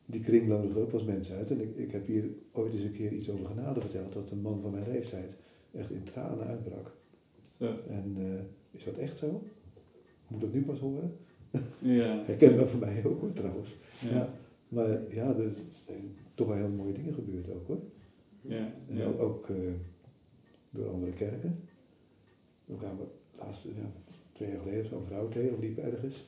[0.06, 1.52] die kring nodigde ook wel eens mensen uit.
[1.52, 4.42] En ik, ik heb hier ooit eens een keer iets over genade verteld, dat een
[4.42, 5.38] man van mijn leeftijd
[5.72, 6.96] echt in tranen uitbrak.
[7.58, 7.66] Zo.
[7.90, 9.44] En eh, is dat echt zo?
[10.28, 11.16] Moet dat nu pas horen?
[11.80, 12.22] Ja.
[12.26, 13.76] Herken dat voor mij ook hoor, trouwens.
[14.02, 14.10] Ja.
[14.10, 14.34] Ja.
[14.68, 15.52] Maar ja, er
[15.86, 17.80] zijn toch wel heel mooie dingen gebeurd ook hoor.
[18.48, 18.74] Ja.
[19.06, 19.56] Ook, ook, eh,
[20.70, 21.60] door andere kerken.
[22.66, 23.08] We kwamen
[23.38, 23.92] laatst, ja,
[24.32, 26.28] twee jaar geleden zo'n vrouw tegen, die liep ergens.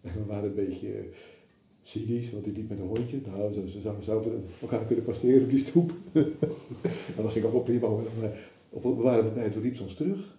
[0.00, 1.04] En we waren een beetje eh,
[1.82, 3.20] cynisch, want die liep met een hondje.
[3.26, 5.92] Nou, ze, ze zouden, zouden elkaar kunnen passeren op die stoep.
[7.16, 7.88] en dat ging ook op prima.
[7.88, 10.38] Maar op, we waren voorbij, toen liep ze ons terug.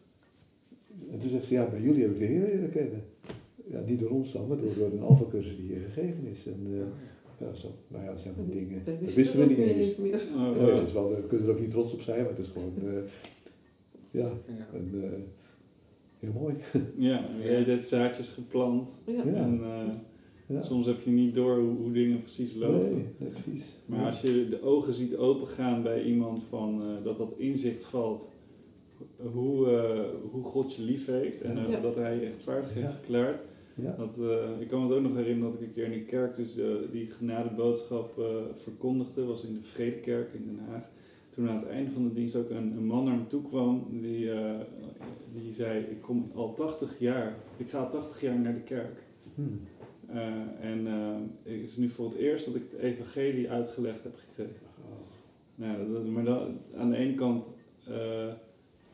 [1.12, 3.04] En toen zegt ze, ja, bij jullie heb ik de Heer leren kennen.
[3.66, 6.48] Ja, niet door ons dan, maar door, door een alfacursus die hier gegeven is.
[6.48, 6.86] En eh,
[7.40, 8.84] ja, zo, nou ja, dat zijn van dingen,
[9.16, 9.96] wisten we niet eens.
[9.96, 10.22] meer.
[10.36, 10.76] Oh, Nee, wow.
[10.76, 12.74] dat is wel, we kunnen er ook niet trots op zijn, maar het is gewoon,
[12.78, 12.92] eh,
[14.12, 14.68] ja, Ja.
[14.74, 15.10] een, eh,
[16.20, 16.56] heel mooi.
[17.10, 18.90] Ja, je hebt dit zaadjes geplant.
[19.06, 19.14] Ja.
[19.14, 19.34] Ja.
[19.34, 19.94] En eh,
[20.56, 20.64] Ja.
[20.64, 22.94] soms heb je niet door hoe, hoe dingen precies lopen.
[22.94, 23.74] Nee, nee, precies.
[23.86, 28.30] Maar als je de ogen ziet opengaan bij iemand van eh, dat dat inzicht valt,
[29.34, 30.00] hoe, eh,
[30.32, 31.80] hoe God je lief heeft en Ja.
[31.80, 32.94] dat hij je rechtvaardig heeft Ja.
[32.94, 33.42] verklaard.
[33.82, 36.04] Ja, eh, ik kan me het ook nog herinneren dat ik een keer in de
[36.06, 40.84] kerk dus eh, die genadeboodschap eh verkondigde, was in de Vredekerk in Den Haag.
[41.30, 43.88] Toen aan het einde van de dienst ook een, een man naar me toe kwam
[44.02, 44.30] die,
[45.34, 49.04] die zei, ik kom al 80 jaar, ik ga al 80 jaar naar de kerk.
[49.36, 49.42] Hm.
[50.06, 50.86] Eh, en
[51.44, 54.62] het is nu voor het eerst dat ik het evangelie uitgelegd heb gekregen.
[54.80, 54.96] Oh,
[55.56, 56.42] Nou, dat, maar dat,
[56.78, 57.46] aan de ene kant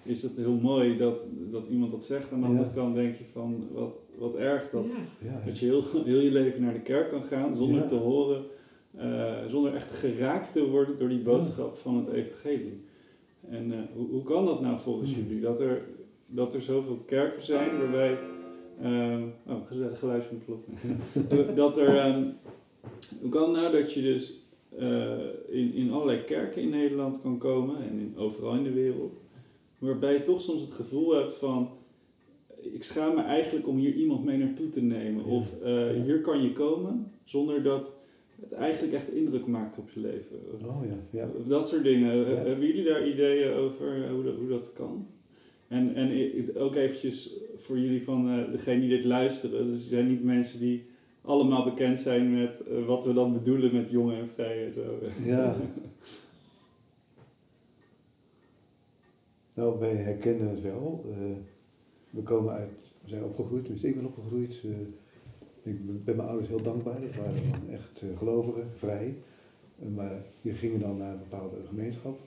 [0.03, 2.31] is het heel mooi dat, dat iemand dat zegt.
[2.31, 2.51] Aan de Ja.
[2.51, 4.85] andere kant denk je van wat, wat erg dat,
[5.19, 5.41] Ja.
[5.45, 7.87] dat je heel, heel je leven naar de kerk kan gaan zonder Ja.
[7.87, 8.43] te horen,
[8.97, 12.83] eh, zonder echt geraakt te worden door die boodschap van het evangelie.
[13.49, 15.23] En eh, hoe, hoe kan dat nou volgens Hmm.
[15.27, 15.41] jullie?
[15.41, 15.81] Dat er,
[16.27, 18.17] dat er zoveel kerken zijn waarbij.
[18.81, 20.65] eh, oh, gezellig geluid van de klok.
[21.55, 21.97] dat er.
[21.97, 22.23] ehm,
[23.21, 24.39] hoe kan het nou dat je dus
[24.77, 25.17] eh,
[25.49, 29.19] in, in allerlei kerken in Nederland kan komen en in, overal in de wereld,
[29.77, 31.69] waarbij je toch soms het gevoel hebt van.
[32.75, 35.25] Ik schaam me eigenlijk om hier iemand mee naartoe te nemen.
[35.25, 37.99] Of eh, hier kan je komen zonder dat
[38.41, 40.39] het eigenlijk echt indruk maakt op je leven.
[40.65, 41.29] Oh ja, ja.
[41.47, 42.17] dat soort dingen.
[42.17, 42.25] Ja.
[42.25, 45.07] Hebben jullie daar ideeën over eh, hoe dat, hoe dat kan?
[45.67, 46.11] En, en
[46.57, 49.67] ook eventjes voor jullie van eh degene die dit luisteren.
[49.67, 50.85] Dus er zijn niet mensen die
[51.21, 54.99] allemaal bekend zijn met wat we dan bedoelen met jongen en vrij en zo.
[55.25, 55.55] Ja.
[59.55, 61.05] Nou, wij herkennen het wel.
[62.15, 62.69] We komen uit,
[63.03, 64.61] we zijn opgegroeid, dus ik ben opgegroeid.
[64.63, 67.01] eh, ik ben mijn ouders heel dankbaar.
[67.01, 69.15] Dat waren echt eh, gelovigen, vrij.
[69.79, 72.19] Eh, maar die gingen dan naar een bepaalde gemeenschap.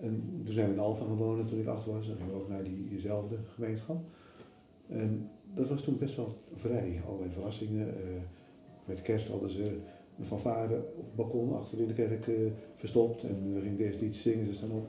[0.00, 2.06] En toen zijn we in Alphen wonen toen ik acht was.
[2.06, 3.96] Dan gingen we ook naar diezelfde gemeenschap.
[4.86, 7.00] En dat was toen best wel vrij.
[7.06, 7.94] Allerlei verrassingen.
[8.84, 9.78] met kerst hadden ze
[10.18, 12.30] een fanfare op het balkon achter in de kerk
[12.76, 13.22] verstopt.
[13.22, 14.86] En we gingen eerst iets zingen, ze staan op.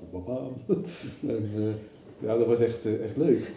[1.27, 1.73] En eh,
[2.19, 3.51] ja, dat was echt, eh, echt leuk.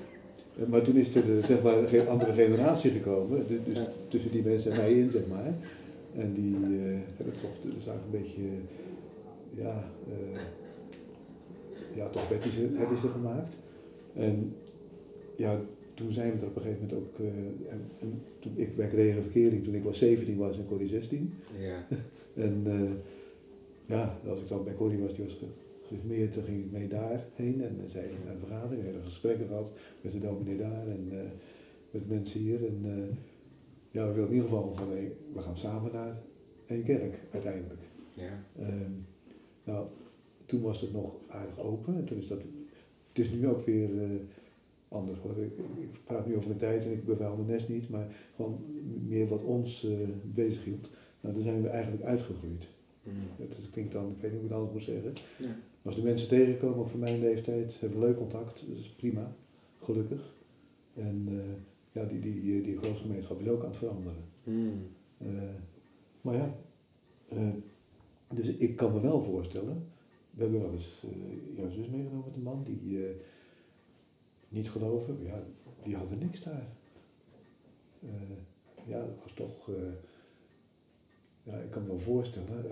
[0.58, 3.44] Eh, maar toen is er eh, zeg maar, een andere generatie gekomen.
[3.48, 3.92] du- Dus Ja.
[4.08, 5.54] tussen die mensen en mij in, zeg maar.
[6.16, 8.42] En die eh, hebben toch dus eigenlijk een beetje,
[9.54, 9.84] ja,
[11.94, 13.54] ja toch wettische, wettische gemaakt.
[14.14, 14.54] En
[15.36, 15.60] ja,
[15.94, 17.26] toen zijn we er op een gegeven moment ook,
[17.70, 21.32] en, en toen ik bij kregen verkering toen ik was 17 was en Corrie 16.
[21.60, 21.86] Ja.
[22.34, 22.64] En
[23.86, 25.38] ja, als ik dan bij Corrie was, die was
[25.92, 28.84] ge- geïnformeerd, dan ging ik mee daarheen en dan zei ik naar de vergadering, we
[28.88, 31.18] hebben gesprekken gehad met de dominee daar en eh,
[31.90, 32.66] met mensen hier.
[32.66, 33.16] En eh,
[33.90, 36.16] ja, we wilden in ieder geval van, hey, we gaan samen naar
[36.66, 37.80] één kerk uiteindelijk.
[38.14, 38.44] Ja.
[38.58, 38.90] Ehm,
[39.64, 39.86] nou,
[40.46, 42.38] toen was het nog aardig open en toen is dat,
[43.08, 44.08] het is nu ook weer eh,
[44.88, 45.36] anders hoor.
[45.42, 48.58] Ik, ik praat nu over mijn tijd en ik bevuil mijn nest niet, maar gewoon
[49.06, 49.86] meer wat ons
[50.24, 50.90] bezig hield.
[51.20, 52.68] Nou, daar zijn we eigenlijk uitgegroeid.
[53.02, 53.12] Mm.
[53.48, 55.12] Dat klinkt dan, ik weet niet hoe ik het anders moet zeggen.
[55.38, 55.56] Ja.
[55.82, 59.34] Als de mensen tegenkomen, ook van mijn leeftijd, hebben leuk contact, dat is prima,
[59.78, 60.34] gelukkig.
[60.94, 64.24] En eh, ja, die, die, die, die geloofsgemeenschap is ook aan het veranderen.
[64.44, 64.86] Hmm.
[65.18, 65.26] Eh,
[66.20, 66.54] maar ja,
[67.28, 67.48] eh,
[68.34, 69.86] dus ik kan me wel voorstellen,
[70.30, 71.06] we hebben wel eens
[71.54, 73.06] jouw zus meegenomen met een man die
[74.48, 75.42] niet geloven, ja,
[75.82, 76.66] die had er niks daar.
[78.86, 79.70] Ja, dat was toch,
[81.42, 82.64] ja, ik kan me wel voorstellen,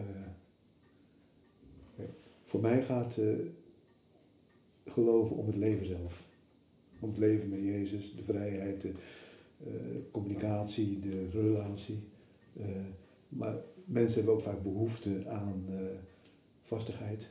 [2.51, 3.27] voor mij gaat eh,
[4.87, 6.29] geloven om het leven zelf.
[7.01, 8.93] Om het leven met Jezus, de vrijheid, de
[9.65, 9.73] eh,
[10.11, 11.99] communicatie, de relatie.
[12.57, 12.67] Eh,
[13.29, 15.65] maar mensen hebben ook vaak behoefte aan
[16.63, 17.31] vastigheid.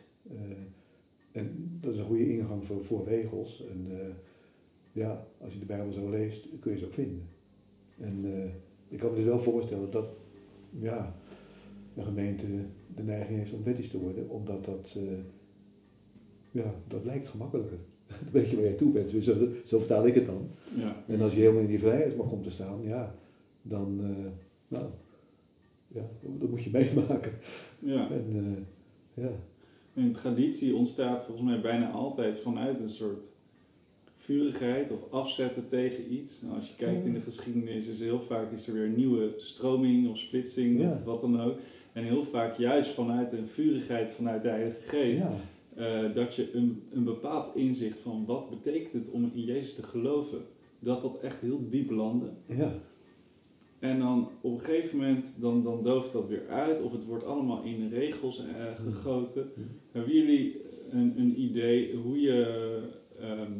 [1.31, 3.65] En dat is een goede ingang voor, voor regels.
[3.67, 3.87] En
[4.91, 7.27] ja, als je de Bijbel zo leest, kun je ze ook vinden.
[7.97, 8.25] En
[8.87, 10.13] ik kan me dus wel voorstellen dat
[10.69, 11.18] ja,
[11.95, 12.45] een gemeente
[12.95, 15.17] de neiging heeft om wettisch te worden, omdat dat, eh,
[16.51, 17.77] ja, dat lijkt gemakkelijker.
[18.23, 19.33] Dan weet je waar je toe bent, zo,
[19.65, 20.47] zo vertaal ik het dan.
[20.75, 21.03] Ja.
[21.07, 23.15] En als je helemaal in die vrijheid mag komen te staan, ja,
[23.61, 24.31] dan, eh,
[24.67, 24.85] nou,
[25.87, 27.31] ja, dat moet je meemaken.
[27.79, 28.09] ja.
[28.11, 28.25] En,
[29.15, 29.31] eh, ja,
[29.93, 33.31] En traditie ontstaat volgens mij bijna altijd vanuit een soort
[34.15, 36.41] vurigheid of afzetten tegen iets.
[36.41, 39.33] Nou, als je kijkt in de geschiedenis is heel vaak is er weer een nieuwe
[39.37, 40.91] stroming of splitsing Ja.
[40.91, 41.59] of wat dan ook.
[41.99, 45.21] En heel vaak juist vanuit een vurigheid vanuit de Heilige Geest.
[45.21, 45.31] ja,
[45.75, 49.83] eh, dat je een, een bepaald inzicht van wat betekent het om in Jezus te
[49.83, 50.41] geloven,
[50.79, 52.29] dat dat echt heel diep landde.
[52.45, 52.71] ja,
[53.79, 57.25] En dan op een gegeven moment, dan, dan dooft dat weer uit, of het wordt
[57.25, 59.51] allemaal in regels eh, gegoten.
[59.91, 62.79] Hebben jullie een, een idee hoe je,
[63.19, 63.51] ehm,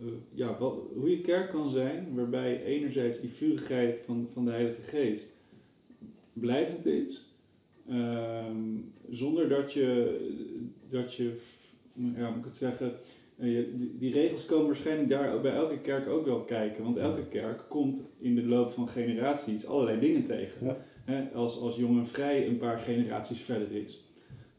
[0.00, 4.50] eh, ja, wat, hoe je kerk kan zijn, waarbij enerzijds die vurigheid van, van de
[4.50, 5.33] Heilige Geest
[6.34, 7.24] blijvend is,
[7.88, 8.56] ehm,
[9.10, 10.18] zonder dat je,
[10.90, 11.36] dat je,
[11.94, 12.92] ja, moet ik het zeggen,
[13.36, 16.84] eh, die, die regels komen waarschijnlijk daar bij elke kerk ook wel kijken.
[16.84, 20.76] Want elke kerk komt in de loop van generaties allerlei dingen tegen.
[21.06, 21.30] Ja.
[21.34, 24.04] Als, als jong en vrij een paar generaties verder is.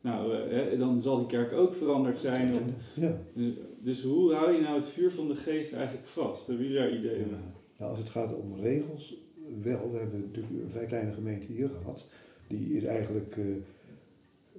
[0.01, 2.75] Nou, eh, dan zal die kerk ook veranderd zijn.
[2.93, 3.17] Ja.
[3.33, 6.47] dus, dus hoe hou je nou het vuur van de geest eigenlijk vast?
[6.47, 7.53] Hebben jullie daar ideeën Ja.
[7.77, 9.15] Nou, als het gaat om regels,
[9.63, 9.91] wel.
[9.91, 12.09] We hebben natuurlijk een vrij kleine gemeente hier gehad.
[12.47, 13.45] Die is eigenlijk eh,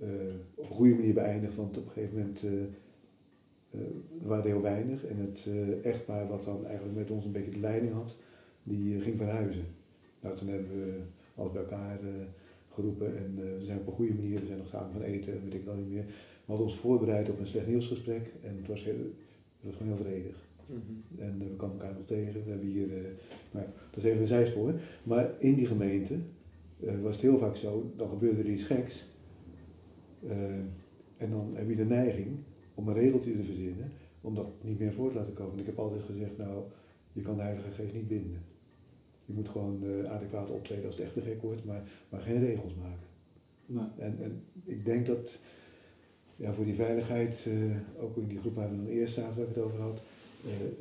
[0.00, 2.50] eh, op een goede manier beëindigd, want op een gegeven moment eh
[4.22, 5.04] waren er heel weinig.
[5.04, 5.48] En het
[5.82, 8.16] echtpaar wat dan eigenlijk met ons een beetje de leiding had,
[8.62, 9.64] die ging verhuizen.
[10.20, 11.00] Nou, toen hebben we
[11.34, 11.98] alles bij elkaar
[12.76, 15.42] geroepen en we zijn op een goede manier, we zijn nog samen gaan eten en
[15.44, 16.04] weet ik dan niet meer.
[16.04, 19.92] We hadden ons voorbereid op een slecht nieuwsgesprek en het was, heel, het was gewoon
[19.96, 20.45] heel vredig.
[20.66, 21.20] Mhm.
[21.20, 22.44] En eh, we kwamen elkaar nog tegen.
[22.44, 23.04] We hebben hier, eh,
[23.50, 24.80] nou, dat is even een zijspoor.
[25.02, 26.18] Maar in die gemeente
[26.80, 29.14] eh, was het heel vaak zo, dan gebeurde er iets geks.
[31.16, 32.36] En dan heb je de neiging
[32.74, 35.58] om een regeltje te verzinnen, om dat niet meer voor te laten komen.
[35.58, 36.64] Ik heb altijd gezegd, nou,
[37.12, 38.42] je kan de Heilige Geest niet binden.
[39.24, 42.40] Je moet gewoon eh, adequaat optreden als het echt te gek wordt, maar, maar geen
[42.40, 43.94] regels maken.
[43.98, 45.38] En, en ik denk dat
[46.36, 47.48] ja, voor die veiligheid,
[48.00, 50.02] ook in die groep waar we dan eerst zaten, waar ik het over had,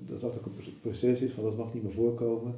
[0.07, 2.55] dat dat ook een pro- proces is van dat mag niet meer voorkomen.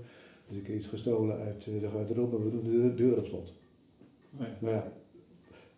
[0.48, 3.26] Dus ik heb iets gestolen uit, gaan we erop en we doen de deur, op
[3.26, 3.54] slot.
[4.38, 4.58] oh ja.
[4.60, 4.91] Nou ja,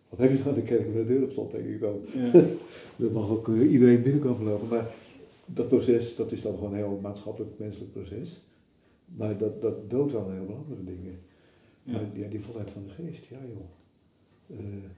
[0.08, 2.00] wat heb je dan de kerk met de deur op slot, denk ik dan.
[2.14, 2.30] Ja.
[3.04, 4.86] Er mag ook eh, iedereen binnen komen lopen, maar
[5.46, 8.40] dat proces, dat is dan gewoon een heel maatschappelijk, menselijk proces.
[9.16, 11.18] Maar dat, dat doodt wel een heleboel andere dingen.
[11.82, 11.92] Ja.
[11.92, 14.58] Maar ja, die volheid van de geest, ja joh.
[14.58, 14.90] Eh,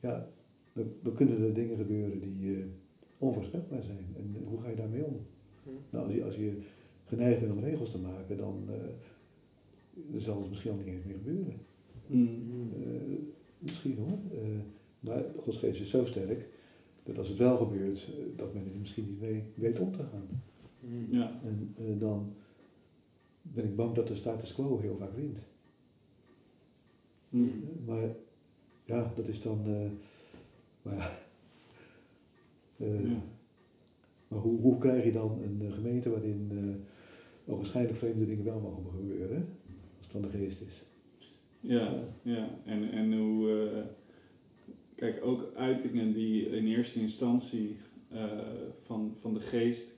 [0.00, 0.28] ja,
[0.72, 2.64] dan, dan kunnen er dingen gebeuren die eh,
[3.18, 4.06] onvoorspelbaar zijn.
[4.16, 5.26] En hoe ga je daarmee om?
[5.62, 5.70] Hm.
[5.90, 6.58] Nou, als je, als je
[7.04, 11.14] geneigd bent om regels te maken, dan, eh, zal het misschien ook niet eens meer
[11.14, 11.54] gebeuren.
[12.06, 12.82] Mhm.
[12.82, 13.18] Eh,
[13.58, 14.18] misschien hoor.
[14.42, 14.60] Eh,
[15.00, 16.48] maar Gods geest is zo sterk
[17.02, 20.42] dat als het wel gebeurt, dat men er misschien niet mee weet om te gaan.
[20.80, 21.16] Mhm.
[21.16, 21.40] Ja.
[21.44, 22.32] En eh, dan
[23.42, 25.38] ben ik bang dat de status quo heel vaak wint.
[27.28, 27.62] Mm.
[27.84, 28.08] Maar
[28.84, 29.60] ja, dat is dan.
[29.66, 29.90] eh,
[30.82, 31.18] maar ja.
[32.78, 33.22] Eh, Ja.
[34.28, 38.60] Maar hoe, hoe krijg je dan een eh, gemeente waarin uh, waarschijnlijk vreemde dingen wel
[38.60, 39.36] mogen gebeuren,
[39.98, 40.84] als het van de geest is?
[41.60, 42.48] Ja, ja.
[42.64, 43.84] En, en hoe, eh,
[44.94, 47.76] kijk, ook uitingen die in eerste instantie
[48.08, 48.24] eh,
[48.82, 49.97] van, van de geest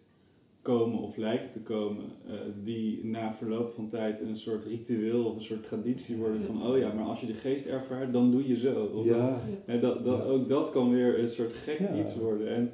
[0.63, 5.35] komen of lijken te komen, eh, die na verloop van tijd een soort ritueel of
[5.37, 8.49] een soort traditie worden van, oh ja, maar als je de geest ervaart, dan doe
[8.49, 8.85] je zo.
[8.85, 10.23] Of Ja, dat, dat, Ja.
[10.25, 11.95] Ook dat kan weer een soort gek Ja.
[11.99, 12.49] iets worden.
[12.49, 12.73] En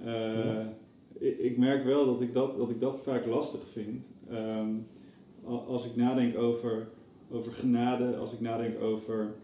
[0.00, 0.72] eh, Ja.
[1.18, 4.12] ik, ik merk wel dat ik dat, dat ik dat vaak lastig vind.
[4.30, 4.68] Ehm,
[5.44, 6.88] als ik nadenk over,
[7.30, 9.34] over genade, als ik nadenk over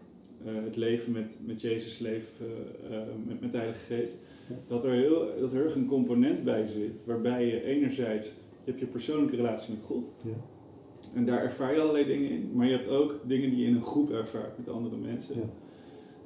[0.45, 2.45] eh, het leven met, met Jezus leven,
[3.25, 4.17] met, met de Heilige Geest.
[4.67, 8.79] Dat er, heel, dat er erg een component bij zit, waarbij je enerzijds je hebt
[8.79, 10.15] je persoonlijke relatie met God.
[10.21, 10.31] Ja.
[11.13, 12.51] En daar ervaar je allerlei dingen in.
[12.53, 15.35] Maar je hebt ook dingen die je in een groep ervaart met andere mensen.
[15.35, 15.49] Ja.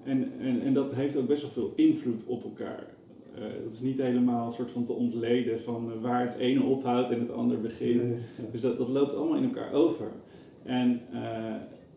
[0.04, 2.88] En, en, en dat heeft ook best wel veel invloed op elkaar.
[3.36, 6.64] Eh, dat is niet helemaal een soort van te ontleden van eh, waar het ene
[6.64, 8.04] ophoudt en het ander begint.
[8.04, 8.44] Nee, ja.
[8.52, 10.12] Dus dat, dat loopt allemaal in elkaar over.
[10.64, 11.56] En eh,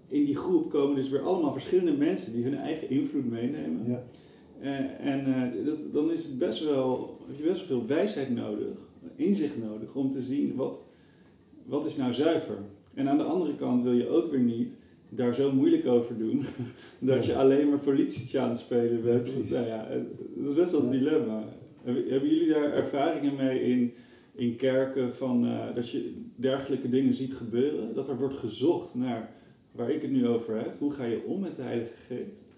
[0.08, 3.84] in die groep komen dus weer allemaal verschillende mensen die hun eigen invloed meenemen.
[3.88, 4.02] Ja.
[4.60, 8.34] En, en eh, dat, dan is het best wel, heb je best wel veel wijsheid
[8.34, 8.76] nodig,
[9.16, 10.84] inzicht nodig om te zien wat,
[11.64, 12.58] wat is nou zuiver.
[12.94, 16.44] En aan de andere kant wil je ook weer niet daar zo moeilijk over doen
[16.98, 19.50] dat je alleen maar politietje aan het spelen bent.
[19.50, 19.88] Nou ja,
[20.36, 21.44] dat is best wel een dilemma.
[21.82, 23.92] Hebben, hebben jullie daar ervaringen mee in,
[24.34, 27.94] in kerken van eh, dat je dergelijke dingen ziet gebeuren?
[27.94, 29.32] Dat er wordt gezocht naar
[29.72, 30.78] waar ik het nu over heb.
[30.78, 32.49] Hoe ga je om met de Heilige Geest?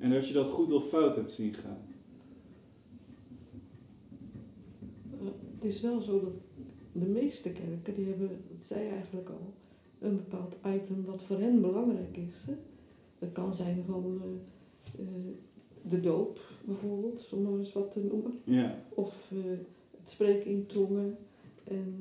[0.00, 1.78] En dat je dat goed of fout hebt zien gaan.
[5.20, 6.32] Eh, Het is wel zo dat
[6.92, 9.52] de meeste kerken, die hebben, dat zei je eigenlijk al,
[9.98, 12.44] een bepaald item wat voor hen belangrijk is.
[12.46, 12.54] Hè?
[13.18, 15.06] Dat kan zijn van eh, eh,
[15.82, 18.40] de doop bijvoorbeeld, om maar eens wat te noemen.
[18.44, 19.14] Ja, Of
[19.98, 21.16] het spreken in tongen
[21.64, 21.96] en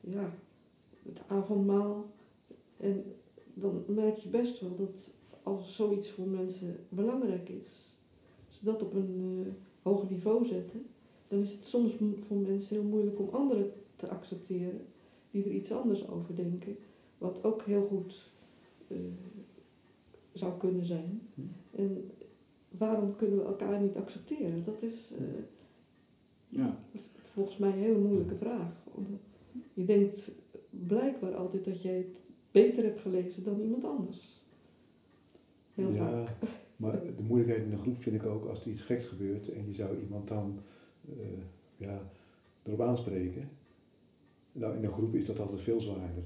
[0.00, 0.34] ja,
[1.02, 2.06] het avondmaal.
[2.76, 3.04] En
[3.54, 5.12] dan merk je best wel dat
[5.48, 7.98] als zoiets voor mensen belangrijk is,
[8.48, 10.86] ze dat op een eh, hoog niveau zetten,
[11.28, 11.92] dan is het soms
[12.26, 14.86] voor mensen heel moeilijk om anderen te accepteren
[15.30, 16.76] die er iets anders over denken,
[17.18, 18.30] wat ook heel goed
[18.88, 18.96] eh,
[20.32, 21.20] zou kunnen zijn.
[21.34, 21.40] Hm.
[21.70, 22.10] En
[22.68, 24.64] waarom kunnen we elkaar niet accepteren?
[24.64, 25.24] Dat is eh,
[26.48, 26.78] ja,
[27.32, 28.72] volgens mij een hele moeilijke vraag.
[29.74, 30.30] Je denkt
[30.70, 32.16] blijkbaar altijd dat jij het
[32.50, 34.37] beter hebt gelezen dan iemand anders.
[35.78, 36.50] Heel ja, vaak.
[36.76, 39.66] maar de moeilijkheid in de groep vind ik ook als er iets geks gebeurt en
[39.66, 40.58] je zou iemand dan
[41.08, 41.42] eh,
[41.76, 42.10] ja,
[42.62, 43.50] erop aanspreken.
[44.52, 46.24] Nou, in een groep is dat altijd veel zwaarder.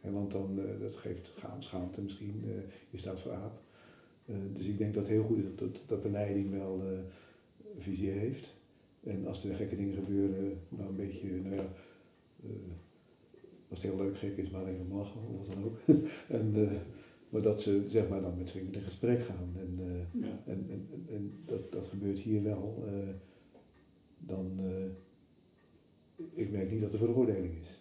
[0.00, 3.62] Hè, want dan, eh, dat geeft schaam, schaamte misschien, eh, je staat voor aap.
[4.52, 6.82] Dus ik denk dat het heel goed is dat, dat, de leiding wel
[7.78, 8.54] visie heeft.
[9.02, 11.66] En als er gekke dingen gebeuren, nou een beetje, nou ja,
[13.68, 15.78] als het heel leuk gek is, maar even lachen of wat dan ook.
[16.38, 16.52] en,
[17.34, 19.54] maar dat ze zeg maar dan met z'n in gesprek gaan.
[19.56, 20.42] En, eh, ja.
[20.46, 22.84] en, en, en, en dat, dat gebeurt hier wel.
[22.86, 23.14] eh,
[24.18, 27.80] dan, eh, ik merk niet dat er veroordeling is.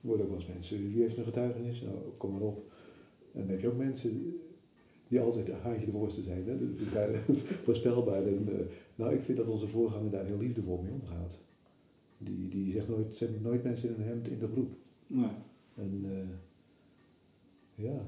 [0.00, 1.80] Er worden ook wel eens mensen, wie heeft een getuigenis?
[1.80, 2.72] Nou, kom maar op.
[3.32, 4.38] En dan heb je ook mensen
[5.08, 6.44] die altijd een haantje de voorste zijn.
[6.46, 6.58] Hè?
[6.58, 7.18] Dat is daar
[7.66, 8.26] voorspelbaar.
[8.26, 11.38] En, eh, nou, ik vind dat onze voorganger daar heel liefdevol mee omgaat.
[12.18, 14.70] Die, die zegt nooit, zet nooit mensen in een hemd in de groep.
[15.06, 15.30] Nee.
[15.74, 16.28] En eh,
[17.78, 18.06] ja,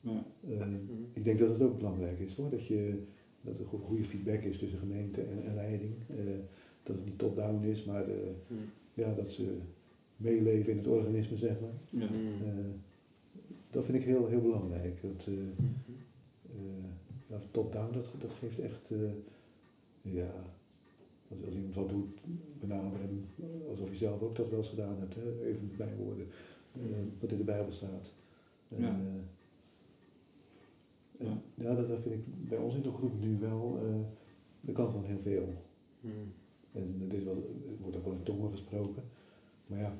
[0.00, 0.24] Ja.
[0.48, 0.66] eh,
[1.12, 3.02] ik denk dat het ook belangrijk is hoor, dat, je,
[3.40, 5.92] dat er go- goede feedback is tussen gemeente en, en leiding.
[6.08, 6.16] Eh,
[6.82, 8.16] dat het niet top-down is, maar eh,
[8.94, 9.56] ja, dat ze
[10.16, 11.72] meeleven in het organisme, zeg maar.
[11.90, 12.06] Ja.
[12.46, 12.64] Eh,
[13.70, 15.02] dat vind ik heel, heel belangrijk.
[15.02, 16.84] Dat, eh, eh,
[17.26, 18.98] ja, top-down, dat, dat geeft echt, eh,
[20.02, 20.30] ja,
[21.28, 22.20] als, als iemand wat doet,
[22.60, 23.24] benader hem
[23.70, 25.14] alsof je zelf ook dat wel eens gedaan hebt.
[25.14, 25.44] Hè?
[25.46, 26.26] Even bijwoorden,
[27.20, 28.14] wat in de Bijbel staat.
[28.68, 28.96] En, Ja.
[31.18, 34.00] eh, en ja, dat, dat vind ik bij ons in de groep nu wel, eh
[34.66, 35.54] er kan gewoon heel veel.
[36.72, 37.34] En er, is wel,
[37.66, 39.02] er wordt ook wel in tongen gesproken.
[39.66, 39.92] Maar ja,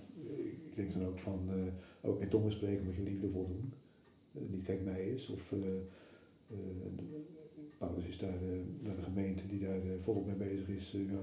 [0.65, 3.73] ik denk dan ook van, eh, ook in tongen spreken moet je liefdevol doen.
[4.35, 5.29] Eh, niet kijk mij is.
[5.29, 5.59] Of, eh,
[6.51, 6.57] eh,
[7.79, 10.95] Paulus is daar eh, naar de gemeente die daar eh, volop mee bezig is.
[10.95, 11.19] eh, ja,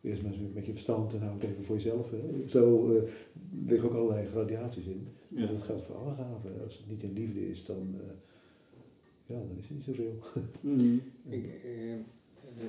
[0.00, 2.10] Eerst maar eens met je verstand en hou het even voor jezelf.
[2.10, 2.48] Hè.
[2.48, 3.02] Zo eh
[3.66, 5.06] liggen ook allerlei gradaties in.
[5.34, 5.46] Ja.
[5.46, 6.62] Dat geldt voor alle gaven.
[6.64, 8.06] Als het niet in liefde is, dan, eh,
[9.26, 10.14] ja, dan is het niet zoveel.
[10.60, 10.96] Mhm.
[11.28, 11.94] Ik, eh,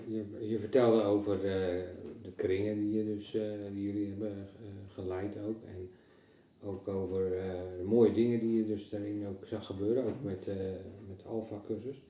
[0.07, 1.85] je, je vertelde over eh,
[2.21, 5.63] de kringen die, je dus, eh, die jullie hebben eh, geleid ook.
[5.63, 5.89] En
[6.63, 10.47] ook over eh, de mooie dingen die je dus daarin ook zag gebeuren, ook met,
[10.47, 10.55] eh
[11.07, 12.01] met de Alpha-cursus.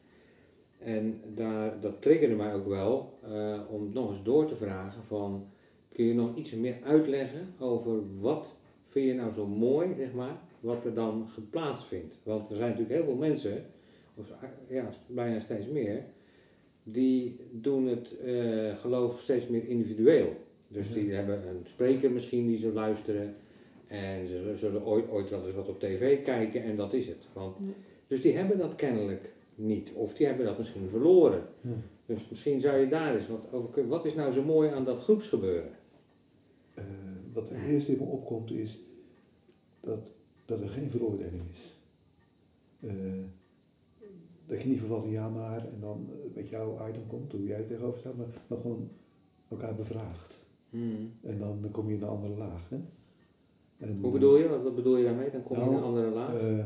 [0.78, 5.48] En daar, dat triggerde mij ook wel eh, om nog eens door te vragen van,
[5.94, 8.56] kun je nog iets meer uitleggen over wat
[8.92, 12.20] vind je nou zo mooi, zeg maar, wat er dan geplaatst vindt?
[12.24, 13.66] Want er zijn natuurlijk heel veel mensen,
[14.16, 14.34] of
[14.68, 16.04] ja, bijna steeds meer,
[16.84, 20.36] die doen het eh, geloof steeds meer individueel.
[20.68, 23.36] Dus die hebben een spreker misschien die ze luisteren.
[23.88, 27.28] En ze zullen ooit, ooit wel eens wat op tv kijken en dat is het.
[27.34, 27.66] Want, Ja.
[28.08, 29.92] dus die hebben dat kennelijk niet.
[29.96, 31.44] Of die hebben dat misschien verloren.
[31.62, 31.70] Ja.
[32.06, 33.92] Dus misschien zou je daar eens wat over kunnen.
[33.92, 35.72] Wat is nou zo mooi aan dat groepsgebeuren?
[37.34, 38.80] Wat er eerst in me opkomt is
[39.80, 40.12] dat,
[40.46, 41.78] dat er geen veroordeling is.
[42.80, 42.90] Eh,
[44.46, 47.44] dat je niet verwacht een ja maar en dan eh, met jouw item komt, hoe
[47.46, 48.90] jij er tegenover staat, maar, maar gewoon
[49.50, 50.40] elkaar bevraagt.
[50.70, 51.12] Hmm.
[51.22, 52.70] En dan kom je in een andere laag.
[52.70, 52.80] Hè?
[53.78, 54.48] En, Hoe bedoel je?
[54.50, 55.32] Wat, bedoel je daarmee?
[55.32, 56.34] Dan kom je in Nou, een andere laag?
[56.42, 56.66] eh,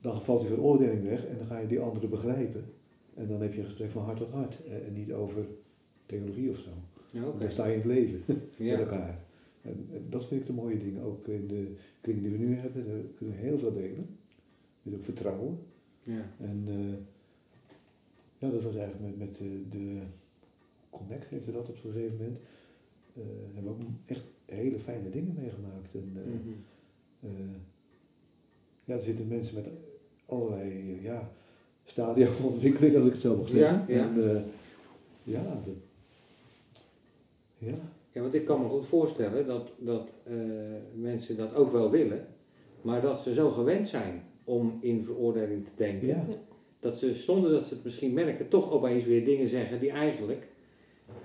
[0.00, 2.64] dan valt die veroordeling weg en dan ga je die anderen begrijpen.
[3.14, 4.64] En dan heb je een gesprek van hart tot hart.
[4.86, 5.46] En niet over
[6.06, 6.70] theologie of zo.
[7.10, 7.24] ja.
[7.38, 8.20] Dan sta je in het leven
[8.58, 9.18] met elkaar.
[9.62, 11.02] En, dat vind ik de mooie ding.
[11.02, 14.06] Ook in de kringen die we nu hebben, daar kunnen we heel veel delen.
[14.82, 15.58] Dus ook vertrouwen.
[16.02, 16.26] Ja.
[16.40, 16.94] En eh,
[18.38, 19.98] ja, dat was eigenlijk met, met de, de
[20.90, 22.38] Connect, heeft ze dat op zo'n gegeven moment.
[23.16, 23.22] eh,
[23.54, 25.94] hebben we ook echt hele fijne dingen meegemaakt.
[25.94, 26.50] En, eh, Mhm.
[27.20, 27.56] eh,
[28.84, 29.66] ja, er zitten mensen met
[30.26, 31.30] allerlei eh, ja,
[31.84, 33.94] stadia van ontwikkeling, als ik het zo mag zeggen.
[33.94, 34.08] Ja, ja.
[34.08, 34.42] En, eh,
[35.22, 35.74] ja, dat,
[37.58, 37.78] ja,
[38.12, 40.34] Ja, want ik kan me goed voorstellen dat, dat eh,
[40.94, 42.26] mensen dat ook wel willen,
[42.82, 46.24] maar dat ze zo gewend zijn om in veroordeling te denken, ja,
[46.80, 50.48] dat ze zonder dat ze het misschien merken, toch opeens weer dingen zeggen die eigenlijk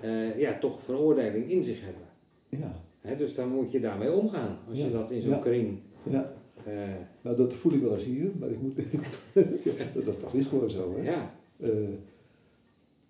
[0.00, 2.08] eh, ja, toch veroordeling in zich hebben.
[2.48, 5.38] ja, Hè, dus dan moet je daarmee omgaan, als je dat in zo'n ja.
[5.38, 5.78] kring.
[6.02, 6.34] ja.
[6.64, 8.76] eh, Nou, dat voel ik wel eens hier, maar ik moet,
[10.04, 10.94] dat, dat, is gewoon zo.
[10.96, 11.02] Hè?
[11.02, 11.34] ja,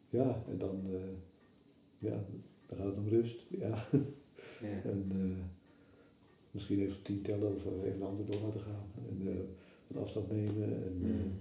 [0.08, 0.80] ja, en dan,
[1.98, 2.24] ja,
[2.66, 3.46] dan gaat het om rust.
[3.60, 3.84] Ja.
[4.60, 4.80] ja.
[4.84, 5.44] En eh,
[6.50, 8.86] misschien even tien tellen of even een ander door laten gaan.
[9.08, 9.34] En eh,
[9.86, 11.32] wat afstand nemen en, eh, Mm.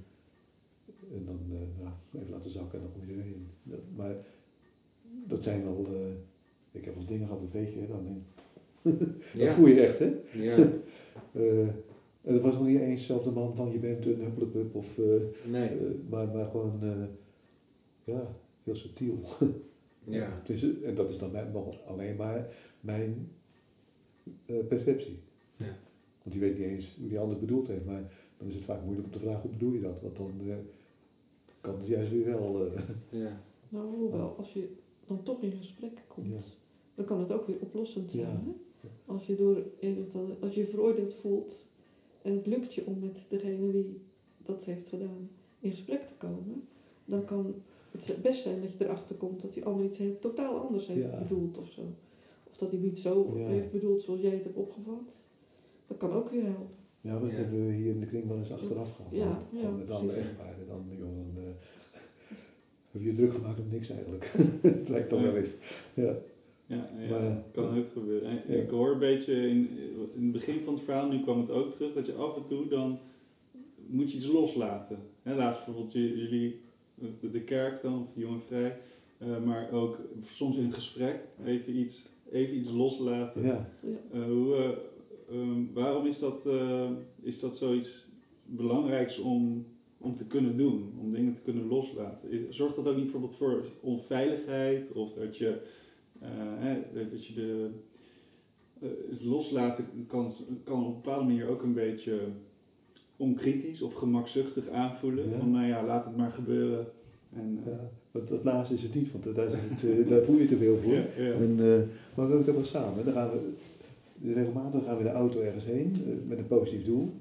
[1.14, 3.48] en dan eh, nou, even laten zakken en dan kom je er weer in.
[3.64, 4.16] Dat, maar
[5.28, 6.12] dat zijn wel, eh,
[6.72, 9.54] ik heb wel dingen gehad, dat weet je, hè, dan, eh, dat Ja.
[9.54, 10.14] voel je echt hè.
[10.34, 10.58] ja,
[11.34, 11.68] Eh,
[12.22, 14.98] en dat was nog niet eens zelf de man van je bent een huppelepup of,
[15.00, 15.06] eh,
[15.52, 15.76] nee, eh,
[16.10, 17.04] maar, maar gewoon, eh,
[18.04, 19.20] ja, heel subtiel.
[20.06, 21.54] Ja, Het is, en dat is dan mijn-
[21.88, 22.48] alleen maar
[22.80, 23.32] mijn
[24.46, 25.20] eh, perceptie.
[25.58, 25.66] Ja.
[26.24, 28.84] Want die weet niet eens hoe die ander bedoeld heeft, maar dan is het vaak
[28.84, 30.56] moeilijk om te vragen hoe bedoel je dat, want dan eh,
[31.62, 32.66] kan het juist weer wel.
[32.66, 32.82] eh,
[33.24, 34.68] ja, Nou, hoewel, als je
[35.08, 36.40] dan toch in gesprek komt, Ja.
[36.96, 38.24] dan kan het ook weer oplossend zijn.
[38.26, 38.42] Ja.
[38.82, 38.88] Hè?
[39.06, 39.64] Als je door
[40.40, 41.66] als je je veroordeeld voelt
[42.22, 44.02] en het lukt je om met degene die
[44.46, 45.30] dat heeft gedaan
[45.60, 46.68] in gesprek te komen,
[47.06, 47.56] dan kan
[48.04, 51.02] het best zijn dat je erachter komt dat die ander iets heel, totaal anders heeft
[51.12, 51.18] Ja.
[51.28, 51.82] bedoeld of zo.
[52.50, 53.48] Of dat hij niet zo Ja.
[53.48, 55.14] heeft bedoeld zoals jij het hebt opgevat.
[55.88, 56.68] Dat kan ook weer helpen.
[57.02, 57.36] ja, dat Ja.
[57.36, 59.12] hebben we hier in de kring wel eens achteraf Dat- gehad.
[59.12, 59.86] ja, Dan- ja, dan
[60.68, 61.44] dan, joh, dan eh,
[62.92, 64.26] heb je druk gemaakt om niks eigenlijk.
[64.62, 65.54] Het lijkt dan wel eens.
[65.94, 66.16] Ja,
[66.68, 68.30] Ja, ja Maar- kan ook gebeuren.
[68.30, 68.62] En Ja.
[68.64, 69.70] Ik hoor een beetje in,
[70.16, 72.46] in het begin van het verhaal, nu kwam het ook terug, dat je af en
[72.46, 73.00] toe dan
[73.88, 74.98] moet je iets loslaten.
[75.22, 76.60] Hè, laatst bijvoorbeeld jullie,
[76.96, 78.78] de, de kerk dan, of de jonge vrij,
[79.18, 83.44] eh, maar ook soms in een gesprek even iets, even iets loslaten.
[83.46, 83.70] ja.
[84.12, 84.70] Eh, hoe, eh,
[85.38, 86.90] ehm, waarom is dat, eh,
[87.22, 88.08] is dat zoiets
[88.46, 89.66] belangrijks om,
[89.98, 92.32] om te kunnen doen, om dingen te kunnen loslaten?
[92.32, 95.62] Is- Zorgt dat ook niet bijvoorbeeld voor onveiligheid of dat je,
[96.20, 97.70] eh, hè, dat je de,
[98.80, 100.32] eh, het loslaten kan,
[100.64, 102.20] kan op een bepaalde manier ook een beetje
[103.18, 105.30] onkritisch of gemakzuchtig aanvoelen?
[105.30, 105.38] Ja.
[105.38, 106.86] Van nou ja, laat het maar gebeuren.
[107.34, 107.90] En, eh, ja.
[108.12, 110.58] Dat, dat laatste is het niet, want daar, is het, eh, daar voel je te
[110.58, 110.94] veel voor.
[110.94, 111.06] ja.
[111.18, 111.82] En, eh,
[112.16, 113.06] maar we doen het ook wel samen.
[113.06, 117.14] Dan gaan we, regelmatig gaan we de auto ergens heen eh, met een positief doel.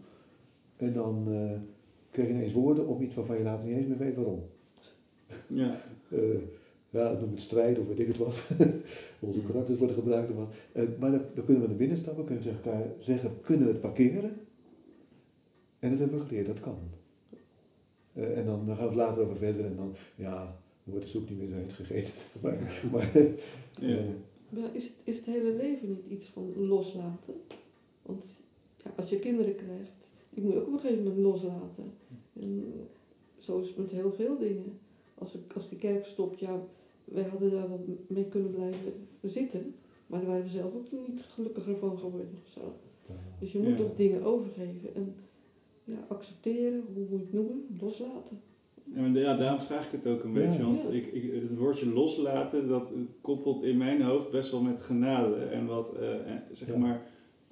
[0.77, 1.59] En dan eh
[2.15, 4.43] krijg je ineens woorden op iets waarvan je later niet eens meer weet waarom.
[5.47, 5.81] ja.
[6.09, 6.19] Eh,
[6.91, 8.51] ja, noem het strijd of weet ik het wat.
[9.21, 10.31] Onze karakters worden gebruikt.
[10.31, 10.53] Of wat.
[10.73, 13.67] Eh, maar dan, dan kunnen we naar binnen stappen, kunnen we tegen elkaar zeggen, kunnen
[13.67, 14.31] we het parkeren?
[15.85, 16.79] En dat hebben we geleerd, dat kan.
[18.13, 20.37] Eh, en dan, dan gaan we het later over verder en dan, ja,
[20.85, 22.13] dan wordt de soep niet meer zo heet gegeten.
[22.43, 23.11] maar, maar,
[23.81, 23.97] Ja.
[23.97, 24.05] eh,
[24.49, 27.35] Maar is, het- is het hele leven niet iets van loslaten?
[28.03, 28.25] Want
[28.85, 31.93] ja, als je kinderen krijgt, die moet je ook op een gegeven moment loslaten.
[32.41, 32.73] En
[33.39, 34.79] zo is het met heel veel dingen.
[35.15, 36.61] Als, ik, als die kerk stopt, ja,
[37.05, 39.75] wij hadden daar wel mee kunnen blijven zitten.
[40.07, 42.39] Maar daar waren we zelf ook niet gelukkiger van geworden.
[42.45, 42.61] of Zo.
[43.41, 43.85] Dus je moet Ja.
[43.85, 45.15] ook dingen overgeven en
[45.85, 48.41] ja, accepteren, hoe moet je het noemen, loslaten.
[48.95, 50.47] Ja, maar ja, daarom vraag ik het ook een Ja.
[50.47, 50.63] beetje.
[50.65, 50.89] Want Ja.
[50.89, 55.67] ik, ik, het woordje loslaten, dat koppelt in mijn hoofd best wel met genade en
[55.67, 56.77] wat, eh, eh, zeg Ja.
[56.79, 57.07] maar,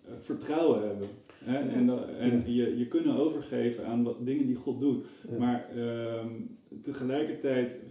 [0.05, 1.09] eh, vertrouwen hebben.
[1.45, 1.59] Hè?
[1.59, 1.69] Ja.
[1.69, 2.43] En, en Ja.
[2.47, 5.05] je, je kunnen overgeven aan wat, dingen die God doet.
[5.31, 5.39] Ja.
[5.39, 6.29] Maar ehm,
[6.81, 7.83] tegelijkertijd,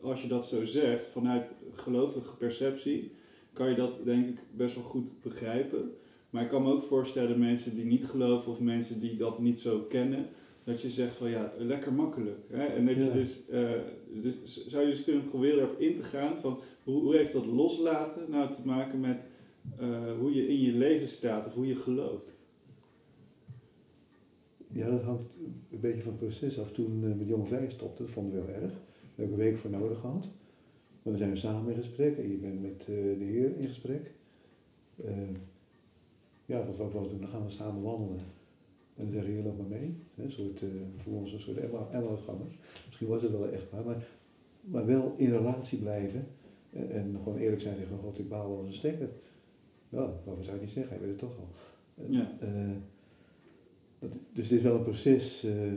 [0.00, 3.12] als je dat zo zegt, vanuit gelovige perceptie,
[3.52, 5.92] kan je dat denk ik best wel goed begrijpen.
[6.30, 9.60] Maar ik kan me ook voorstellen, mensen die niet geloven of mensen die dat niet
[9.60, 10.28] zo kennen,
[10.64, 12.38] dat je zegt van ja, lekker makkelijk.
[12.48, 12.64] Hè?
[12.64, 13.70] En dat je dus, eh,
[14.22, 17.46] dus, zou je dus kunnen proberen erop in te gaan van hoe, hoe heeft dat
[17.46, 19.24] loslaten nou te maken met
[19.78, 22.38] eh, hoe je in je leven staat of hoe je gelooft.
[24.72, 25.22] Ja, dat hangt
[25.70, 26.72] een beetje van het proces af.
[26.72, 28.72] Toen uh, met Jong Vrij stopte, dat vonden we heel erg.
[28.72, 28.80] Daar
[29.14, 30.30] hebben we een week voor nodig gehad.
[31.02, 34.12] Maar dan zijn we samen in gesprek en je bent met de Heer in gesprek.
[36.50, 38.20] Ja, wat we ook wel eens doen, dan gaan we samen wandelen.
[38.96, 39.94] En dan zeggen jullie loop maar mee.
[40.14, 41.58] Hè, Een soort, eh, voor ons een soort
[41.92, 42.58] Emmausgangers.
[42.86, 44.04] Misschien was het wel een echtpaar, maar,
[44.60, 46.26] maar wel in relatie blijven.
[46.70, 49.08] En, en gewoon eerlijk zijn tegen God, ik baal als een stekker.
[49.88, 51.48] Ja, waarom zou je niet zeggen, hij weet het toch al.
[52.08, 52.36] Ja.
[52.40, 52.76] eh,
[53.98, 55.72] dat, dus het is wel een proces, eh,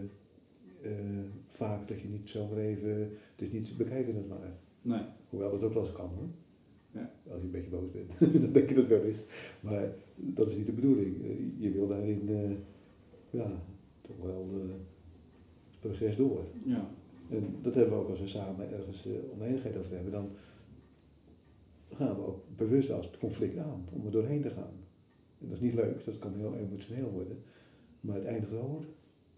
[1.50, 3.00] vaak dat je niet zomaar even,
[3.36, 4.54] het is niet bekijken het maar.
[4.82, 5.02] Nee.
[5.30, 6.28] Hoewel dat ook wel eens kan hoor.
[6.94, 7.12] Ja.
[7.32, 9.26] Als je een beetje boos bent, dan denk je dat wel eens.
[9.62, 11.24] Maar dat is niet de bedoeling.
[11.24, 12.52] Eh, Je wil daarin, eh,
[13.40, 13.52] ja,
[14.02, 14.74] toch wel eh,
[15.72, 16.46] het proces door.
[16.66, 16.90] Ja.
[17.30, 20.12] En dat hebben we ook als we samen ergens uh, oneenigheid over hebben.
[20.12, 20.30] Dan
[21.94, 24.72] gaan we ook bewust als het conflict aan, om er doorheen te gaan.
[25.40, 27.38] En dat is niet leuk, dat kan heel emotioneel worden.
[28.02, 28.86] Maar het eindigt wel goed,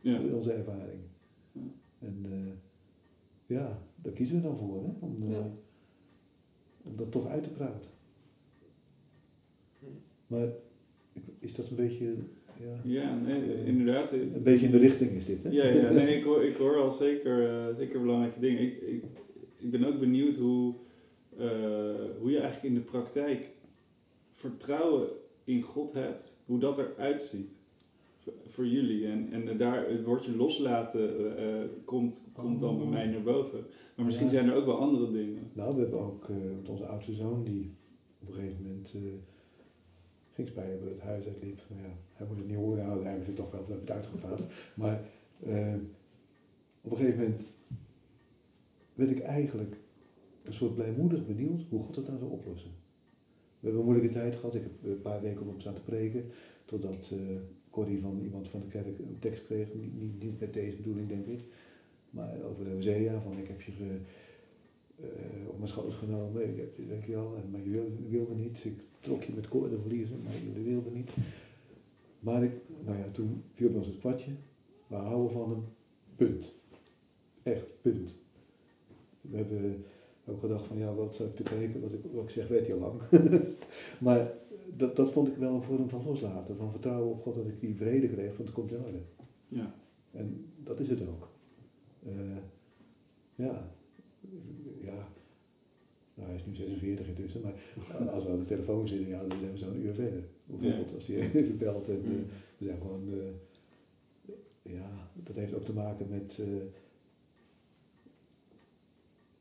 [0.02, 0.20] Ja.
[0.20, 1.00] in onze ervaring.
[1.52, 1.62] Ja.
[2.00, 2.52] En eh,
[3.46, 4.90] ja, daar kiezen we dan voor, hè?
[5.00, 5.52] Om, eh, Ja.
[6.86, 7.92] Om dat toch uit te praten.
[10.28, 10.48] Maar
[11.40, 12.16] is dat een beetje,
[12.60, 14.12] ja, Ja, nee, inderdaad.
[14.12, 15.50] een beetje in de richting is dit, hè?
[15.50, 18.62] Ja, ja nee, ik, hoor, ik hoor al zeker, eh, zeker belangrijke dingen.
[18.62, 19.04] Ik, ik,
[19.58, 20.74] ik ben ook benieuwd hoe,
[21.38, 21.48] eh,
[22.20, 23.50] hoe je eigenlijk in de praktijk
[24.32, 25.08] vertrouwen
[25.44, 27.52] in God hebt, hoe dat eruit ziet
[28.46, 29.08] voor, jullie.
[29.08, 33.66] En, en daar het woordje loslaten eh, eh, komt, komt dan bij mij naar boven.
[33.96, 34.34] Maar misschien Ja.
[34.34, 35.50] zijn er ook wel andere dingen.
[35.54, 37.72] Nou, we hebben ook eh, onze oudste zoon die
[38.22, 39.02] op een gegeven moment uh,
[40.34, 41.62] ging spijbelen, het huis uitliep.
[41.70, 43.88] Nou ja, hij moet het niet horen, nou, daar hebben ze toch wel, we hebben
[43.88, 44.48] het uitgepraat.
[44.82, 45.02] Maar
[46.82, 47.44] op een gegeven moment
[48.94, 49.76] werd ik eigenlijk
[50.44, 52.72] een soort blijmoedig benieuwd hoe God het nou zou oplossen.
[53.60, 55.82] We hebben een moeilijke tijd gehad, ik heb een paar weken op hem staan te
[55.82, 56.26] preken,
[56.66, 57.14] totdat
[57.76, 61.08] Corrie van iemand van de kerk een tekst kreeg, niet, niet, niet met deze bedoeling
[61.08, 61.40] denk ik,
[62.10, 63.72] maar over de Hosea, van ik heb je...
[63.72, 64.00] Ge,
[65.00, 66.50] uh, op mijn schoot genomen.
[66.50, 68.66] Ik heb, denk je al, maar je wilde, wilde niet.
[68.66, 71.12] Ik trok je met koorden verliezen, maar jullie wilden niet.
[72.20, 72.52] Maar ik,
[72.86, 74.32] nou ja, toen viel ons het kwartje.
[74.88, 75.64] We houden van hem.
[76.16, 76.56] Punt.
[77.44, 78.14] Echt, punt.
[79.22, 79.86] We hebben
[80.26, 81.82] ook gedacht van, ja, wat zou ik te kijken?
[81.82, 83.02] Wat ik, wat ik zeg, weet je al lang.
[84.06, 84.34] maar
[84.78, 86.58] dat, dat vond ik wel een vorm van loslaten.
[86.58, 89.02] Van vertrouwen op God dat ik die vrede kreeg, want het komt in orde.
[89.48, 89.76] Ja.
[90.12, 91.30] En dat is het ook.
[92.08, 92.38] Uh,
[93.36, 93.72] ja,
[94.82, 95.08] ja,
[96.14, 97.54] nou hij is nu 46 intussen, maar
[98.10, 100.24] als we aan de telefoon zitten, ja, dan zijn we zo'n uur verder.
[100.46, 102.12] Bijvoorbeeld als hij even belt en uh,
[102.58, 103.24] we zijn gewoon, uh,
[104.62, 106.42] ja, dat heeft ook te maken met,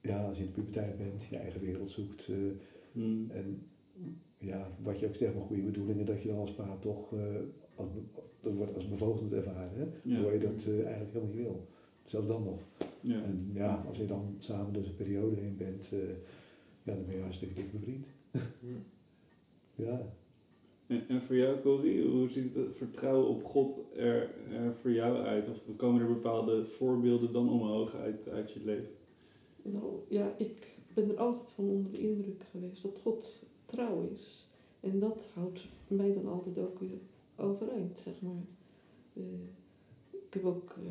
[0.00, 2.28] ja, als je in de puberteit bent, je eigen wereld zoekt
[2.92, 3.30] mm.
[3.30, 3.62] en
[4.38, 7.12] ja, wat je ook zegt, maar goede bedoelingen, dat je dan als pa toch,
[7.74, 7.88] als,
[8.40, 9.84] dat wordt als bevoogdend ervaren, hè?
[10.02, 10.14] Ja.
[10.14, 11.66] Terwijl je dat eigenlijk helemaal niet wil.
[12.04, 12.60] Zelfs dan nog.
[13.00, 13.22] Ja.
[13.22, 16.00] En ja, als je dan samen dus een periode heen bent, uh,
[16.82, 18.06] ja, dan ben je hartstikke dik bevriend.
[19.76, 20.12] Ja.
[20.86, 25.24] En, en, voor jou, Corrie, hoe ziet het vertrouwen op God er, er, voor jou
[25.24, 25.48] uit?
[25.48, 28.88] Of komen er bepaalde voorbeelden dan omhoog uit, uit je leven?
[29.62, 34.48] Nou ja, ik ben er altijd van onder de indruk geweest dat God trouw is.
[34.80, 36.98] En dat houdt mij dan altijd ook weer
[37.36, 38.44] overeind, zeg maar.
[39.12, 39.24] Uh,
[40.10, 40.74] ik heb ook.
[40.82, 40.90] Uh,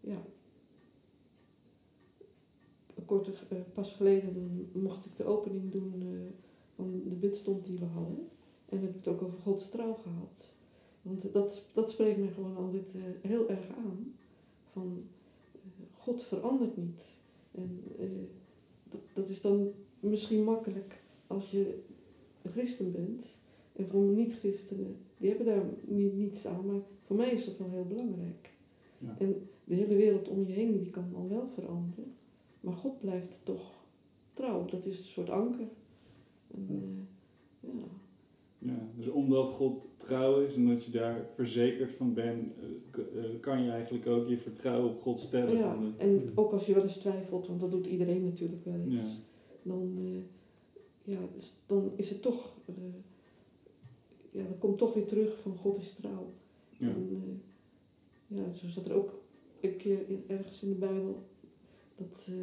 [0.00, 0.22] ja,
[2.96, 6.30] uh, pas geleden mocht ik de opening doen
[6.74, 8.28] van de bidstond die we hadden.
[8.68, 10.50] En dan heb ik het ook over Gods trouw gehad.
[11.02, 14.14] Want dat, dat spreekt mij gewoon altijd heel erg aan.
[14.72, 15.04] Van
[15.92, 17.20] God verandert niet.
[17.50, 17.84] En
[18.90, 21.01] dat, dat is dan misschien makkelijk
[21.32, 21.78] als je
[22.42, 23.40] een christen bent.
[23.72, 26.66] En voor niet-christenen, die hebben daar niet, niets aan.
[26.66, 28.50] Maar voor mij is dat wel heel belangrijk.
[28.98, 29.14] Ja.
[29.18, 32.12] En de hele wereld om je heen die kan dan wel veranderen.
[32.60, 33.72] Maar God blijft toch
[34.32, 34.64] trouw.
[34.64, 35.66] Dat is een soort anker.
[36.54, 37.88] En, uh, ja.
[38.58, 38.88] ja.
[38.96, 42.52] Dus omdat God trouw is en dat je daar verzekerd van bent,
[42.98, 45.56] uh, kan je eigenlijk ook je vertrouwen op God stellen.
[45.56, 48.94] Ja, en ook als je wel eens twijfelt, want dat doet iedereen natuurlijk wel eens.
[48.94, 49.18] Ja.
[49.62, 50.18] Dan, uh,
[51.04, 52.52] ja, dus dan is het toch,
[54.30, 56.32] ja, dan komt toch weer terug van God is trouw.
[56.78, 56.88] Ja.
[56.88, 57.42] En,
[58.26, 59.20] ja, zo staat er ook
[59.60, 61.22] een keer in, ergens in de Bijbel
[61.94, 62.36] dat uh,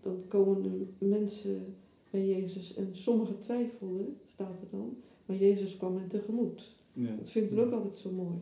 [0.00, 1.76] dan komen de mensen
[2.10, 4.96] bij Jezus en sommigen twijfelden, staat er dan,
[5.26, 6.76] maar Jezus kwam hen tegemoet.
[6.92, 7.16] Ja.
[7.16, 8.36] Dat vind ik dan ook altijd zo mooi.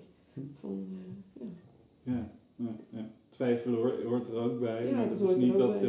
[0.61, 0.87] Van,
[1.33, 1.47] ja.
[2.03, 3.11] Ja, ja, ja.
[3.29, 5.83] Twijfelen hoort, hoort, er ook bij, ja, maar dat het is niet dat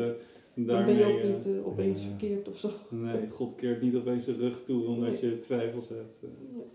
[0.53, 0.97] je dan daarmee...
[0.97, 2.07] ben je ook niet uh, opeens ja.
[2.07, 2.71] verkeerd of zo.
[2.89, 5.31] Nee, God keert niet opeens zijn rug toe omdat Nee.
[5.31, 6.23] je twijfels hebt.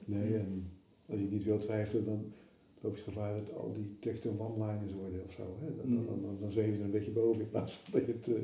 [0.05, 0.71] Nee, en
[1.07, 2.33] als je niet wil twijfelen, dan
[2.81, 5.43] loop je het gevaar dat al die teksten one-liners worden of zo.
[5.61, 5.77] Hè?
[5.77, 8.07] Dan, dan, dan, dan, dan zweef je er een beetje boven in plaats van dat
[8.09, 8.35] je het uh,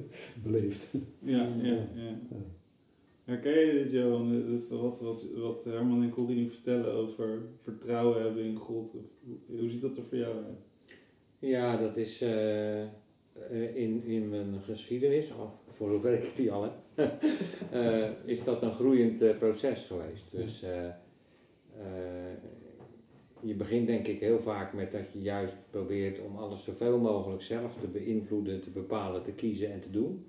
[0.42, 0.92] beleeft.
[1.18, 2.18] Ja, ja, ja.
[2.30, 2.36] ja.
[3.24, 4.50] Herken je dit, Johan?
[4.50, 8.96] Dat- Wat, wat, wat Herman en Corrie nu vertellen over vertrouwen hebben in God.
[9.24, 10.58] Hoe- Hoe ziet dat er voor jou uit?
[11.38, 12.88] Ja, dat is eh, eh,
[13.74, 16.74] in, in mijn geschiedenis, al, voor zover ik die al heb,
[17.70, 20.24] eh, is dat een groeiend eh, proces geweest.
[20.30, 20.94] Dus eh, eh,
[23.40, 27.42] je begint denk ik heel vaak met dat je juist probeert om alles zoveel mogelijk
[27.42, 30.26] zelf te beïnvloeden, te bepalen, te kiezen en te doen.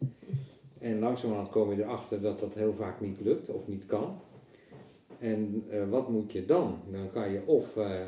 [0.79, 4.19] En langzamerhand kom je erachter dat dat heel vaak niet lukt of niet kan.
[5.19, 6.79] En eh, wat moet je dan?
[6.91, 8.01] Dan kan je of eh,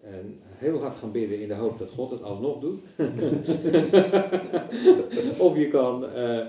[0.00, 2.80] en heel hard gaan bidden in de hoop dat God het alsnog doet.
[5.46, 6.46] of je kan eh,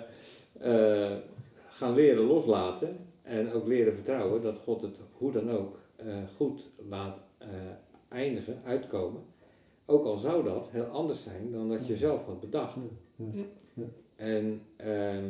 [0.59, 1.11] eh,
[1.69, 6.69] gaan leren loslaten en ook leren vertrouwen dat God het hoe dan ook eh, goed
[6.89, 7.47] laat eh,
[8.09, 9.21] eindigen, uitkomen.
[9.85, 12.75] Ook al zou dat heel anders zijn dan dat je zelf had bedacht.
[13.15, 13.43] Ja.
[14.15, 15.25] En ehm,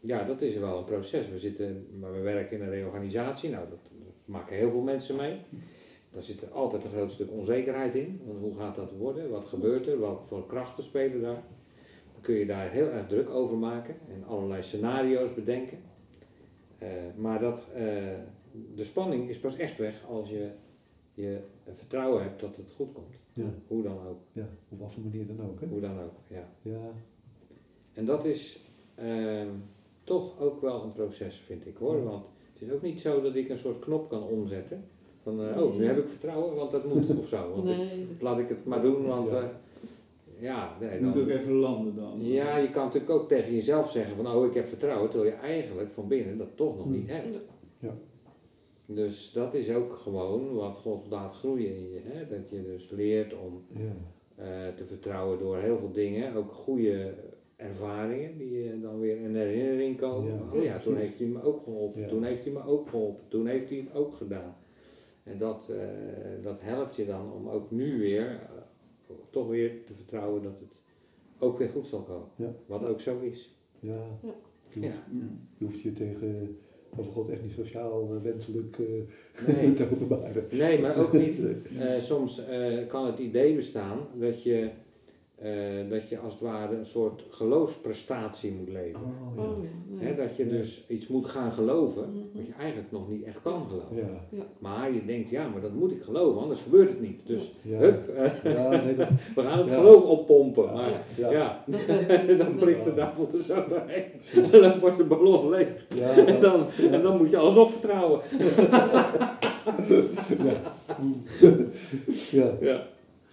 [0.00, 1.28] ja, dat is wel een proces.
[1.28, 3.50] We, zitten, maar we werken in een reorganisatie.
[3.50, 5.40] Nou, dat, dat maken heel veel mensen mee.
[6.12, 8.20] Daar zit er altijd een groot stuk onzekerheid in.
[8.26, 9.30] Want hoe gaat dat worden?
[9.30, 9.98] Wat gebeurt er?
[9.98, 11.42] Wat voor krachten spelen daar?
[12.12, 15.78] Dan kun je daar heel erg druk over maken en allerlei scenario's bedenken.
[16.78, 17.84] Eh, maar dat, eh,
[18.74, 20.50] de spanning is pas echt weg als je,
[21.14, 21.38] je
[21.76, 23.16] vertrouwen hebt dat het goed komt.
[23.32, 23.54] Ja.
[23.66, 24.20] Hoe dan ook.
[24.32, 25.60] ja, op wat voor manier dan ook.
[25.60, 25.66] Hè?
[25.66, 26.48] Hoe dan ook, ja.
[26.62, 26.92] Ja,
[27.92, 29.50] En dat is ehm,
[30.04, 32.04] toch ook wel een proces, vind ik hoor.
[32.04, 34.84] Want het is ook niet zo dat ik een soort knop kan omzetten.
[35.22, 37.50] Van, eh, oh, nu heb ik vertrouwen, want dat moet of zo.
[37.54, 39.36] Want ik- Nee, laat ik het maar doen, want Ja.
[39.36, 39.44] eh,
[40.38, 42.12] ja, nee, Je moet dan- ook even landen dan.
[42.20, 45.36] ja, je kan natuurlijk ook tegen jezelf zeggen van, oh, ik heb vertrouwen, terwijl je
[45.38, 47.36] eigenlijk van binnen dat toch nog niet hebt.
[47.78, 47.94] Ja.
[48.86, 52.00] Dus dat is ook gewoon wat God laat groeien in je.
[52.04, 52.26] Hè?
[52.28, 53.94] Dat je dus leert om ja,
[54.44, 57.14] eh, te vertrouwen door heel veel dingen, ook goede
[57.56, 60.32] ervaringen die je dan weer in herinnering komen.
[60.52, 60.58] Ja.
[60.58, 62.08] Oh ja, toen heeft hij me ook geholpen, Ja.
[62.08, 64.56] toen heeft hij me ook geholpen, toen heeft hij het ook gedaan.
[65.22, 69.94] En dat, eh, dat helpt je dan om ook nu weer, eh, toch weer te
[69.94, 70.80] vertrouwen dat het
[71.38, 72.28] ook weer goed zal komen.
[72.36, 72.54] Ja.
[72.66, 73.56] Wat ook zo is.
[73.80, 74.18] ja.
[74.80, 74.80] Ja.
[74.80, 76.58] Je, hoeft, je hoeft je tegen
[76.96, 79.72] over God echt niet sociaal eh, wenselijk eh, Nee.
[79.74, 80.44] te openbaren.
[80.50, 81.40] Nee, maar ook niet.
[81.78, 84.70] eh, soms eh, kan het idee bestaan dat je,
[85.42, 85.50] eh,
[85.90, 89.00] dat je als het ware een soort geloofsprestatie moet leven.
[89.02, 89.42] Oh, ja.
[89.42, 90.50] Oh ja, dat je Ja.
[90.50, 92.18] dus iets moet gaan geloven Mhm.
[92.32, 93.96] wat je eigenlijk nog niet echt kan geloven.
[94.30, 97.22] Ja, Maar je denkt, ja, maar dat moet ik geloven, anders gebeurt het niet.
[97.26, 97.78] Dus ja.
[97.78, 98.10] hup,
[98.44, 99.74] Ja, nee, dat, we gaan het Ja.
[99.74, 100.64] geloof oppompen.
[100.64, 100.72] Ja.
[100.72, 101.64] Maar ja.
[102.38, 104.04] dan prikt de duivel er zo doorheen.
[104.52, 105.86] En dan wordt de ballon leeg.
[105.94, 108.20] Ja, En dan, en dan moet je alsnog vertrouwen.
[112.30, 112.50] ja.
[112.60, 112.82] Ja.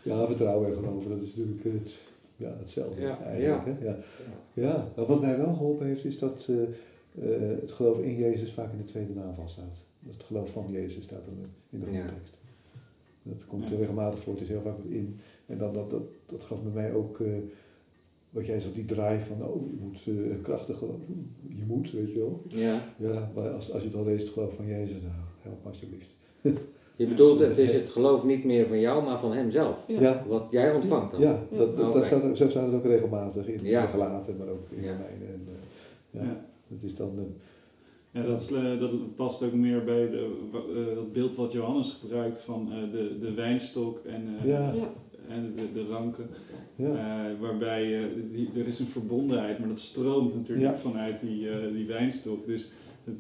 [0.10, 1.98] Ja, vertrouwen en geloven, dat is natuurlijk het,
[2.36, 3.66] ja, hetzelfde Ja, eigenlijk.
[3.80, 3.86] Hè?
[3.86, 3.98] Ja.
[4.54, 8.52] Ja, maar wat mij wel geholpen heeft, is dat eh, eh, het geloof in Jezus
[8.54, 9.86] vaak in de tweede naamval staat.
[10.00, 11.34] Dat het geloof van Jezus staat dan
[11.70, 11.98] in de Ja.
[11.98, 12.38] grondtekst.
[13.24, 13.76] Dat komt Ja.
[13.78, 15.20] regelmatig voor, het is heel vaak wat in.
[15.46, 17.28] En dan, dat, dat, dat gaf bij mij ook, eh,
[18.30, 21.32] wat jij zegt, die drive van, oh, je moet eh, krachtig geloven.
[21.48, 22.42] Je moet, weet je wel.
[22.48, 22.82] Ja.
[22.98, 25.70] Ja, maar als, als je het al leest, het geloof van Jezus, nou, help me
[25.70, 26.16] alsjeblieft.
[27.00, 29.76] Je bedoelt, het is het geloof niet meer van jou, maar van hemzelf.
[29.88, 30.02] Ja.
[30.02, 31.22] Ja, Wat jij ontvangt dan.
[31.22, 33.82] ja, dat, dat, dat staat, zo staat het ook regelmatig in Ja.
[33.82, 34.92] de gelaten, maar ook in Ja.
[34.92, 35.28] Romeinen.
[35.28, 36.46] En, eh, ja, Ja.
[36.68, 37.12] Dat is dan...
[37.18, 37.24] eh,
[38.22, 41.98] Ja, dat, is, eh, dat past ook meer bij de, eh, dat beeld wat Johannes
[42.02, 44.74] gebruikt van eh, de, de wijnstok en, eh, Ja.
[45.28, 46.28] En de, de ranken.
[46.76, 46.90] ja.
[46.90, 50.78] Eh, waarbij eh, die, er is een verbondenheid, maar dat stroomt natuurlijk Ja.
[50.78, 52.46] vanuit die, eh, die wijnstok.
[52.46, 52.72] Dus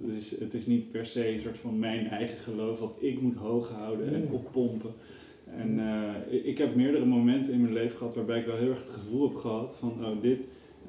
[0.05, 3.21] het is, het is niet per se een soort van mijn eigen geloof wat ik
[3.21, 4.31] moet hoog houden en Nee.
[4.31, 4.91] oppompen.
[5.57, 8.81] En eh, ik- heb meerdere momenten in mijn leven gehad waarbij ik wel heel erg
[8.81, 10.41] het gevoel heb gehad van oh, dit.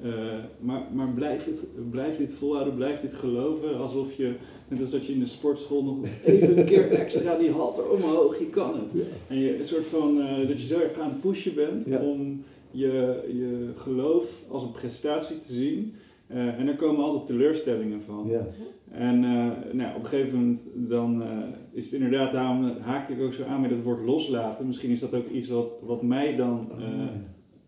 [0.03, 0.11] eh,
[0.59, 3.77] maar maar blijf, het, blijf dit volhouden, blijf dit geloven.
[3.77, 4.33] Alsof je,
[4.67, 8.39] net als dat je in de sportschool nog even een keer extra die halter omhoog,
[8.39, 8.89] je kan het.
[8.93, 9.01] Ja.
[9.27, 11.99] En je een soort van, eh, dat je zo erg aan het pushen bent Ja.
[12.01, 15.93] om je, je geloof als een prestatie te zien.
[16.33, 18.27] Eh, en er komen altijd teleurstellingen van.
[18.27, 18.45] Ja.
[18.91, 21.37] En eh, nou, op een gegeven moment dan, eh,
[21.71, 24.67] is het inderdaad, daarom haakte ik ook zo aan met het woord loslaten.
[24.67, 26.71] Misschien is dat ook iets wat, wat mij dan,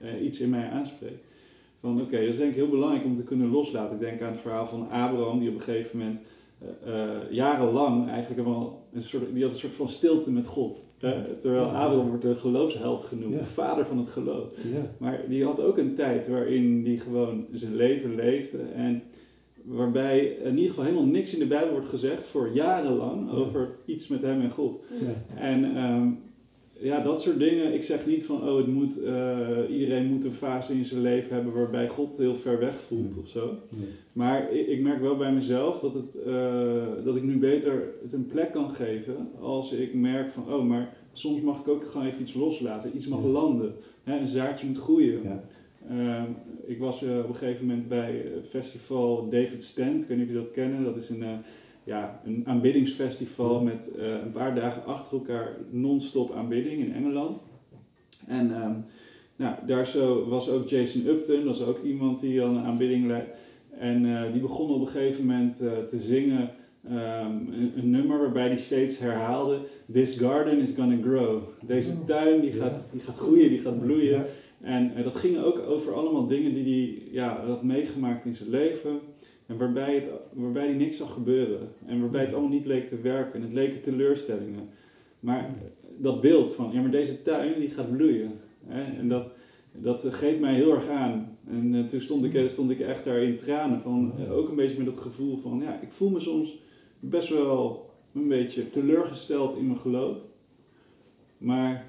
[0.03, 1.23] Oh, iets in mij aanspreekt.
[1.79, 3.93] Van oké, dat is denk ik heel belangrijk om te kunnen loslaten.
[3.93, 6.21] Ik denk aan het verhaal van Abraham, die op een gegeven moment
[7.29, 10.83] jarenlang eigenlijk wel een soort, die had een soort van stilte met God.
[11.41, 11.63] Terwijl.
[11.65, 14.47] Abraham wordt de geloofsheld genoemd, de vader van het geloof.
[14.97, 18.57] Maar die had ook een tijd waarin die gewoon zijn leven leefde.
[18.75, 19.03] En
[19.63, 23.37] waarbij in ieder geval helemaal niks in de Bijbel wordt gezegd voor jarenlang Ja.
[23.37, 24.79] over iets met hem en God.
[24.99, 25.41] ja.
[25.41, 26.07] En ehm,
[26.79, 27.73] ja, dat soort dingen.
[27.73, 31.35] Ik zeg niet van, oh, het moet, eh, iedereen moet een fase in zijn leven
[31.35, 33.45] hebben waarbij God heel ver weg voelt of zo.
[33.77, 33.87] Nee.
[34.13, 38.13] Maar ik, ik merk wel bij mezelf dat, het, eh, dat ik nu beter het
[38.13, 42.07] een plek kan geven als ik merk van, oh, maar soms mag ik ook gewoon
[42.07, 42.95] even iets loslaten.
[42.95, 43.27] Iets mag Ja.
[43.27, 43.73] landen.
[44.03, 45.19] Hè, een zaadje moet groeien.
[45.23, 45.43] Ja.
[45.89, 46.31] Ehm,
[46.65, 50.01] ik was eh, op een gegeven moment bij het festival David Stand.
[50.01, 50.83] Ik weet niet of je dat kennen.
[50.83, 51.23] Dat is een,
[51.83, 57.41] ja, een aanbiddingsfestival met eh, een paar dagen achter elkaar non-stop aanbidding in Engeland.
[58.27, 58.75] En ehm,
[59.35, 63.07] nou, daar zo was ook Jason Upton, dat is ook iemand die dan een aanbidding
[63.07, 63.37] leidt.
[63.77, 66.49] En eh, die begon op een gegeven moment eh, te zingen
[66.87, 69.59] ehm, een, een nummer waarbij hij steeds herhaalde:
[69.91, 71.41] This garden is gonna grow.
[71.65, 72.05] Deze Oh.
[72.05, 74.25] tuin die gaat, die gaat groeien, die gaat bloeien.
[74.61, 78.99] En dat ging ook over allemaal dingen die hij ja, had meegemaakt in zijn leven.
[79.53, 81.69] En waarbij, het, waarbij hij niks zag gebeuren.
[81.85, 83.33] En waarbij het allemaal niet leek te werken.
[83.33, 84.69] En het leken teleurstellingen.
[85.19, 85.49] Maar
[85.97, 88.31] dat beeld van, ja maar deze tuin die gaat bloeien.
[88.65, 88.97] Hè?
[88.97, 89.31] En dat,
[89.71, 91.37] dat greep mij heel erg aan.
[91.47, 93.81] En eh, toen stond ik, stond ik echt daar in tranen.
[93.81, 96.59] Van, eh, ook een beetje met dat gevoel van, ja ik voel me soms
[96.99, 100.17] best wel een beetje teleurgesteld in mijn geloof.
[101.37, 101.85] Maar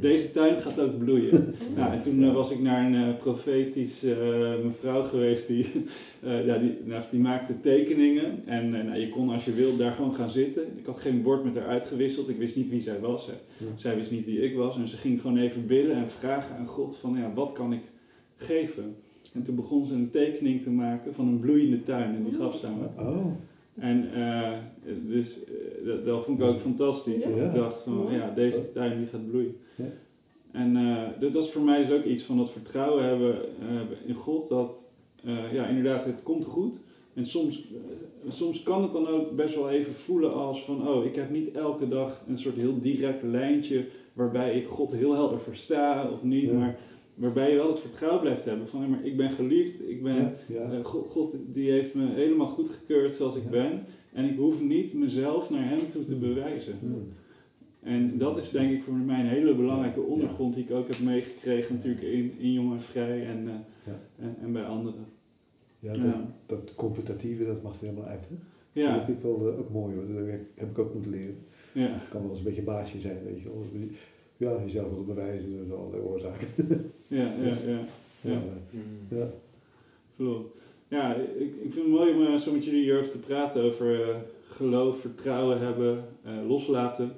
[0.00, 1.54] deze tuin gaat ook bloeien.
[1.76, 4.16] Nou, en toen eh, was ik naar een eh, profetisch eh,
[4.64, 5.66] mevrouw geweest die,
[6.46, 8.46] ja, die, nou, die maakte tekeningen.
[8.46, 10.62] En nou, je kon als je wilde daar gewoon gaan zitten.
[10.76, 12.28] Ik had geen woord met haar uitgewisseld.
[12.28, 13.26] Ik wist niet wie zij was.
[13.26, 13.32] Hè.
[13.66, 13.72] Ja.
[13.74, 14.76] Zij wist niet wie ik was.
[14.76, 17.82] En ze ging gewoon even bidden en vragen aan God van ja, wat kan ik
[18.36, 18.96] geven?
[19.34, 22.14] En toen begon ze een tekening te maken van een bloeiende tuin.
[22.14, 23.02] En die gaf ze aan me.
[23.02, 23.26] Oh,
[23.74, 24.52] En eh,
[25.06, 27.24] dus eh, dat, dat vond ik ook fantastisch.
[27.24, 29.56] Dat ik dacht van ja, deze tuin die gaat bloeien.
[29.74, 29.84] Ja.
[30.52, 33.38] En eh, dat, is voor mij dus ook iets van dat vertrouwen hebben
[34.06, 34.48] in God.
[34.48, 34.84] Dat
[35.52, 36.80] ja, inderdaad, het komt goed.
[37.14, 37.64] En soms,
[38.28, 41.52] soms kan het dan ook best wel even voelen als van oh, ik heb niet
[41.52, 46.50] elke dag een soort heel direct lijntje waarbij ik God heel helder versta of niet.
[46.50, 46.52] Ja.
[46.52, 46.78] Maar
[47.22, 50.32] waarbij je wel het vertrouwen blijft hebben van maar ik ben geliefd, ik ben ja,
[50.46, 50.72] ja.
[50.72, 53.50] eh, God, God die heeft me helemaal goedgekeurd zoals ik Ja.
[53.50, 53.84] ben.
[54.12, 56.20] En ik hoef niet mezelf naar hem toe te Hmm.
[56.20, 56.74] bewijzen.
[56.80, 57.08] Hmm.
[57.82, 61.00] En dat is denk ik voor mij een hele belangrijke ondergrond die ik ook heb
[61.00, 63.92] meegekregen natuurlijk in, in Jong en Vrij en, eh,
[64.26, 65.04] en, en bij anderen.
[65.78, 66.14] Ja, dat,
[66.46, 68.28] dat competitieve, dat mag er helemaal uit.
[68.28, 68.34] Hè?
[68.34, 70.06] Dat Ja, vind ik wel eh, ook mooi hoor.
[70.06, 71.36] Dat heb ik- ook moeten leren.
[71.72, 73.64] ja, Het kan wel eens een beetje baasje zijn, weet je wel.
[74.36, 76.48] Ja, jezelf wil bewijzen, dat is allerlei oorzaken.
[77.16, 77.78] ja, ja, ja,
[78.20, 78.42] Ja.
[79.10, 79.28] ja.
[80.88, 84.02] Ja, ik, ik vind het mooi om eh, zo met jullie hierover te praten over
[84.08, 84.16] eh,
[84.48, 87.12] geloof, vertrouwen hebben, eh, loslaten.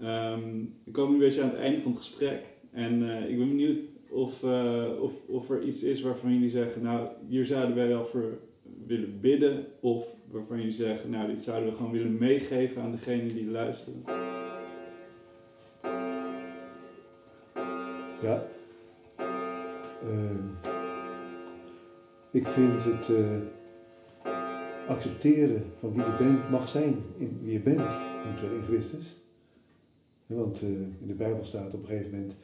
[0.00, 2.46] Ehm, we komen nu een beetje aan het einde van het gesprek.
[2.72, 6.82] En eh, ik ben benieuwd of, eh, of, of er iets is waarvan jullie zeggen,
[6.82, 8.38] nou, hier zouden wij wel voor
[8.86, 9.66] willen bidden.
[9.80, 14.02] Of waarvan jullie zeggen, nou, dit zouden we gewoon willen meegeven aan degene die luisteren.
[18.22, 18.42] Ja.
[20.02, 20.46] Ehm,
[22.30, 23.36] ik vind het eh,
[24.88, 29.16] accepteren van wie je bent, mag zijn in wie je bent, moet zeggen, in Christus.
[30.26, 32.36] Want eh, in de Bijbel staat op een gegeven moment,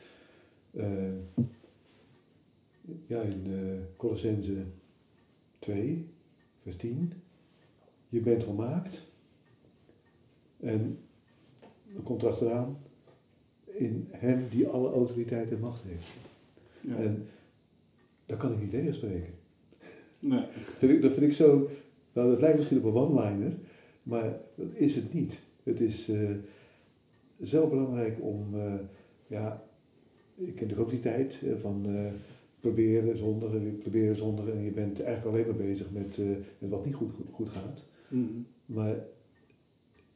[0.71, 1.45] eh,
[3.07, 3.47] ja, in
[3.97, 4.65] Colossense
[5.59, 6.09] 2,
[6.63, 7.13] vers 10,
[8.09, 9.03] je bent volmaakt.
[10.61, 10.99] En
[11.93, 12.79] dan komt er achteraan,
[13.65, 16.07] in hem die alle autoriteit en macht heeft.
[16.81, 16.97] Ja.
[16.97, 17.27] En
[18.27, 19.33] daar kan ik niet tegenspreken.
[20.19, 20.41] Nee.
[20.41, 21.69] Dat vind ik, dat vind ik zo,
[22.13, 23.53] nou dat lijkt misschien op een one-liner,
[24.03, 25.41] maar dat is het niet.
[25.63, 26.31] Het is eh,
[27.43, 28.75] zo belangrijk om, eh,
[29.27, 29.65] ja,
[30.35, 31.87] ik ken natuurlijk ook die tijd eh, van
[32.61, 36.19] proberen zondigen, proberen zondigen en je bent eigenlijk alleen maar bezig met,
[36.59, 37.85] met wat niet goed, goed gaat.
[38.09, 38.41] Mhm.
[38.67, 38.97] Maar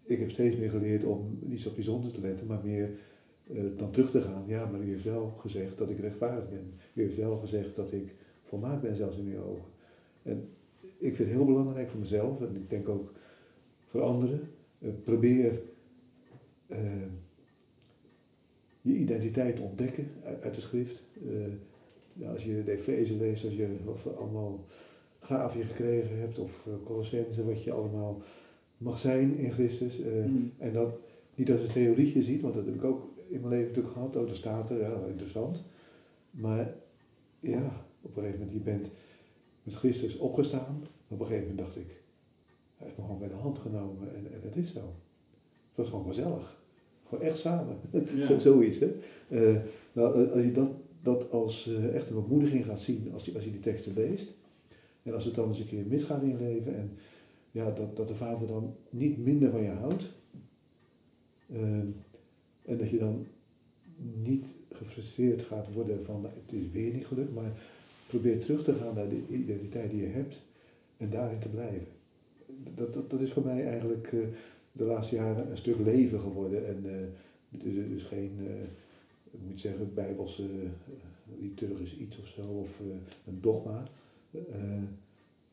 [0.05, 2.91] ik heb steeds meer geleerd om niet zo op die zonde te letten, maar meer
[3.77, 4.43] dan terug te gaan.
[4.47, 6.73] Ja, maar u heeft wel gezegd dat ik rechtvaardig ben.
[6.93, 9.71] U heeft wel gezegd dat ik volmaakt ben, zelfs in uw ogen.
[10.23, 10.49] En
[10.99, 13.13] ik vind het heel belangrijk voor mezelf en ik denk ook
[13.87, 14.41] voor anderen.
[14.79, 15.61] eh, probeer
[16.67, 16.79] eh,
[18.83, 21.03] je identiteit te ontdekken uit, uit de schrift.
[21.27, 21.33] Eh,
[22.13, 24.65] ja, als je de Efeze leest, als je of allemaal
[25.19, 28.23] gaven gekregen hebt, of Colossense, wat je allemaal
[28.79, 30.01] mag zijn in Christus.
[30.01, 30.33] eh, Mhm.
[30.59, 30.99] en dat
[31.35, 34.17] niet als een theorietje ziet, want dat heb ik ook in mijn leven natuurlijk gehad.
[34.17, 35.63] Oh, daar staat er, ja, interessant.
[36.31, 36.75] Maar
[37.41, 38.91] ja, op een gegeven moment, je bent
[39.63, 40.83] met Christus opgestaan.
[41.09, 42.03] Op een gegeven moment dacht ik,
[42.77, 44.95] hij heeft me gewoon bij de hand genomen en, en het is zo.
[45.69, 46.63] Het was gewoon gezellig.
[47.09, 47.77] Gewoon echt samen.
[48.15, 48.27] Ja.
[48.27, 48.95] Zo, zoiets, hè.
[49.29, 49.57] Eh,
[49.93, 50.71] nou, eh, als je dat,
[51.03, 54.37] dat als eh, echt een bemoediging gaat zien, als je, als je die teksten leest.
[55.03, 56.91] En als het dan eens een keer misgaat in je leven en
[57.51, 60.05] ja, dat, dat de vader dan niet minder van je houdt.
[62.69, 63.27] En dat je dan
[64.23, 67.53] niet gefrustreerd gaat worden van nou, het is weer niet gelukt, maar
[68.07, 70.43] probeer terug te gaan naar de identiteit die je hebt
[70.97, 71.87] en daarin te blijven.
[72.75, 74.21] Dat, dat, dat is voor mij eigenlijk eh,
[74.73, 76.93] de laatste jaren een stuk leven geworden en uh,
[77.49, 78.51] dus, dus geen, uh,
[79.49, 80.45] moet zeggen, bijbelse
[81.41, 82.81] liturgisch iets of zo of
[83.27, 83.83] een dogma.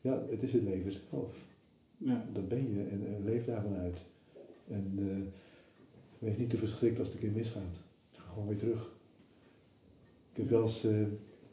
[0.00, 1.46] ja, het is het leven zelf.
[1.98, 2.26] Ja.
[2.32, 4.04] Dat ben je en, en leef daarvan uit.
[4.68, 4.98] En
[6.18, 7.82] wees niet te verschrikt als het een keer misgaat.
[8.12, 8.94] Ga gewoon weer terug.
[10.32, 11.06] Ik heb wel eens, uh,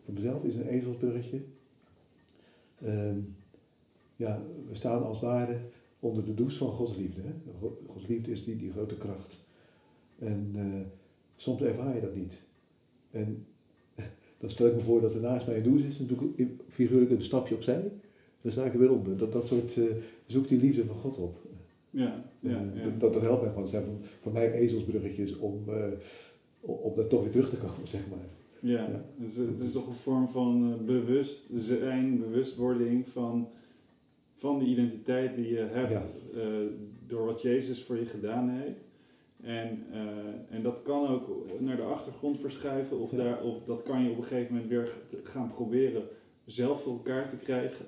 [0.03, 1.41] voor mezelf is een ezelsbruggetje.
[2.83, 3.11] Uh,
[4.15, 5.57] ja, we staan als ware
[5.99, 7.21] onder de douche van Gods liefde.
[7.21, 7.33] Hè?
[7.87, 9.43] Gods liefde is die, die grote kracht.
[10.19, 10.81] En uh,
[11.35, 12.41] soms ervaar je dat niet.
[13.11, 13.45] En
[14.39, 16.49] dan stel ik me voor dat er naast mij een douche is, en doe ik
[16.69, 17.91] figuurlijk een stapje opzij.
[18.41, 19.17] Dan sta ik er weer onder.
[19.17, 19.95] Dat, dat soort, uh,
[20.25, 21.37] zoek die liefde van God op.
[21.93, 22.89] Ja, ja, ja.
[22.97, 23.67] Dat, dat helpt mij gewoon.
[23.67, 23.83] Zijn
[24.21, 25.85] voor, mij ezelsbruggetjes om, uh,
[26.59, 28.25] om daar toch weer terug te komen, zeg maar.
[28.59, 29.05] Ja, ja.
[29.15, 33.47] Dus, het is toch een vorm van uh, bewustzijn, bewustwording van,
[34.33, 36.05] van de identiteit die je hebt ja.
[36.35, 36.67] uh,
[37.07, 38.79] door wat Jezus voor je gedaan heeft.
[39.41, 41.29] En, uh, en dat kan ook
[41.59, 44.91] naar de achtergrond verschuiven, of, daar, of dat kan je op een gegeven moment weer
[45.23, 46.03] gaan proberen
[46.45, 47.85] zelf voor elkaar te krijgen.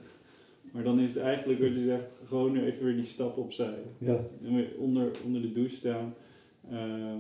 [0.76, 3.78] Maar dan is het eigenlijk wat je zegt, gewoon even weer die stap opzij.
[3.98, 4.20] Ja.
[4.44, 6.14] En weer onder, onder de douche staan.
[6.72, 7.14] Uh,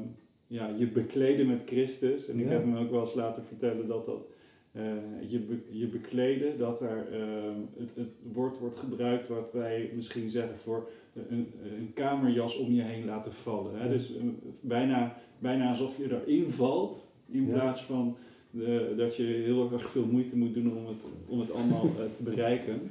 [0.47, 2.27] ja, je bekleden met Christus.
[2.27, 4.27] En ik heb me ook wel eens laten vertellen dat dat
[4.71, 4.83] uh,
[5.27, 10.29] je, be, je bekleden, dat er uh, het, het woord wordt gebruikt wat wij misschien
[10.29, 10.89] zeggen voor
[11.29, 13.79] een, een kamerjas om je heen laten vallen.
[13.79, 13.89] Hè?
[13.89, 14.23] Dus uh,
[14.61, 18.17] bijna, bijna alsof je erin valt, in plaats van
[18.51, 22.23] de, dat je heel erg veel moeite moet doen om het, om het allemaal te
[22.23, 22.81] bereiken.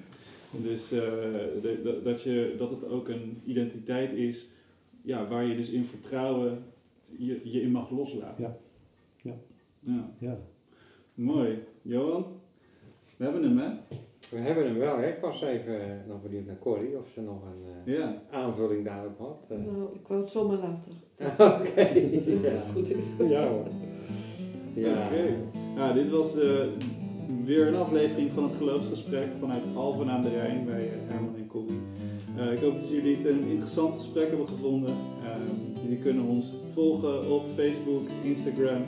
[0.62, 4.48] Dus de, dat, je, dat het ook een identiteit is
[5.02, 6.64] ja, waar je dus in vertrouwen
[7.06, 8.44] je, je in mag loslaten.
[8.44, 8.56] Ja.
[9.22, 9.34] Ja.
[9.80, 10.10] ja.
[10.18, 10.38] ja.
[11.14, 11.58] Mooi.
[11.82, 12.26] Johan,
[13.16, 13.70] we hebben hem hè?
[14.30, 15.08] We hebben hem wel, hè?
[15.08, 18.22] Ik was even nog benieuwd naar Corrie of ze nog een uh, ja.
[18.30, 19.46] aanvulling daarop had.
[19.50, 19.58] Uh.
[19.58, 20.92] Nou, ik wou het zomaar later.
[21.58, 21.68] Oké.
[21.70, 22.50] Okay.
[22.50, 23.04] Als het goed is.
[23.28, 23.66] Ja hoor.
[24.74, 25.06] Ja.
[25.06, 25.14] Oké.
[25.14, 25.36] Okay.
[25.74, 26.66] Nou, dit was uh,
[27.44, 31.80] weer een aflevering van het geloofsgesprek vanuit Alphen aan de Rijn bij Herman en Corrie.
[32.52, 34.94] ik hoop dat jullie het een interessant gesprek hebben gevonden.
[35.24, 35.40] Ehm,
[35.82, 38.82] jullie kunnen ons volgen op Facebook, Instagram.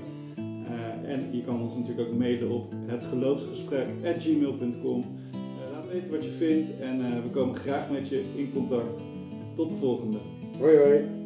[0.68, 5.04] Uh, en je kan ons natuurlijk ook mailen op hetgeloofsgesprek.gmail.com.
[5.72, 9.00] Laat weten wat je vindt en we komen graag met je in contact.
[9.54, 10.18] Tot de volgende.
[10.58, 11.25] Hoi hoi.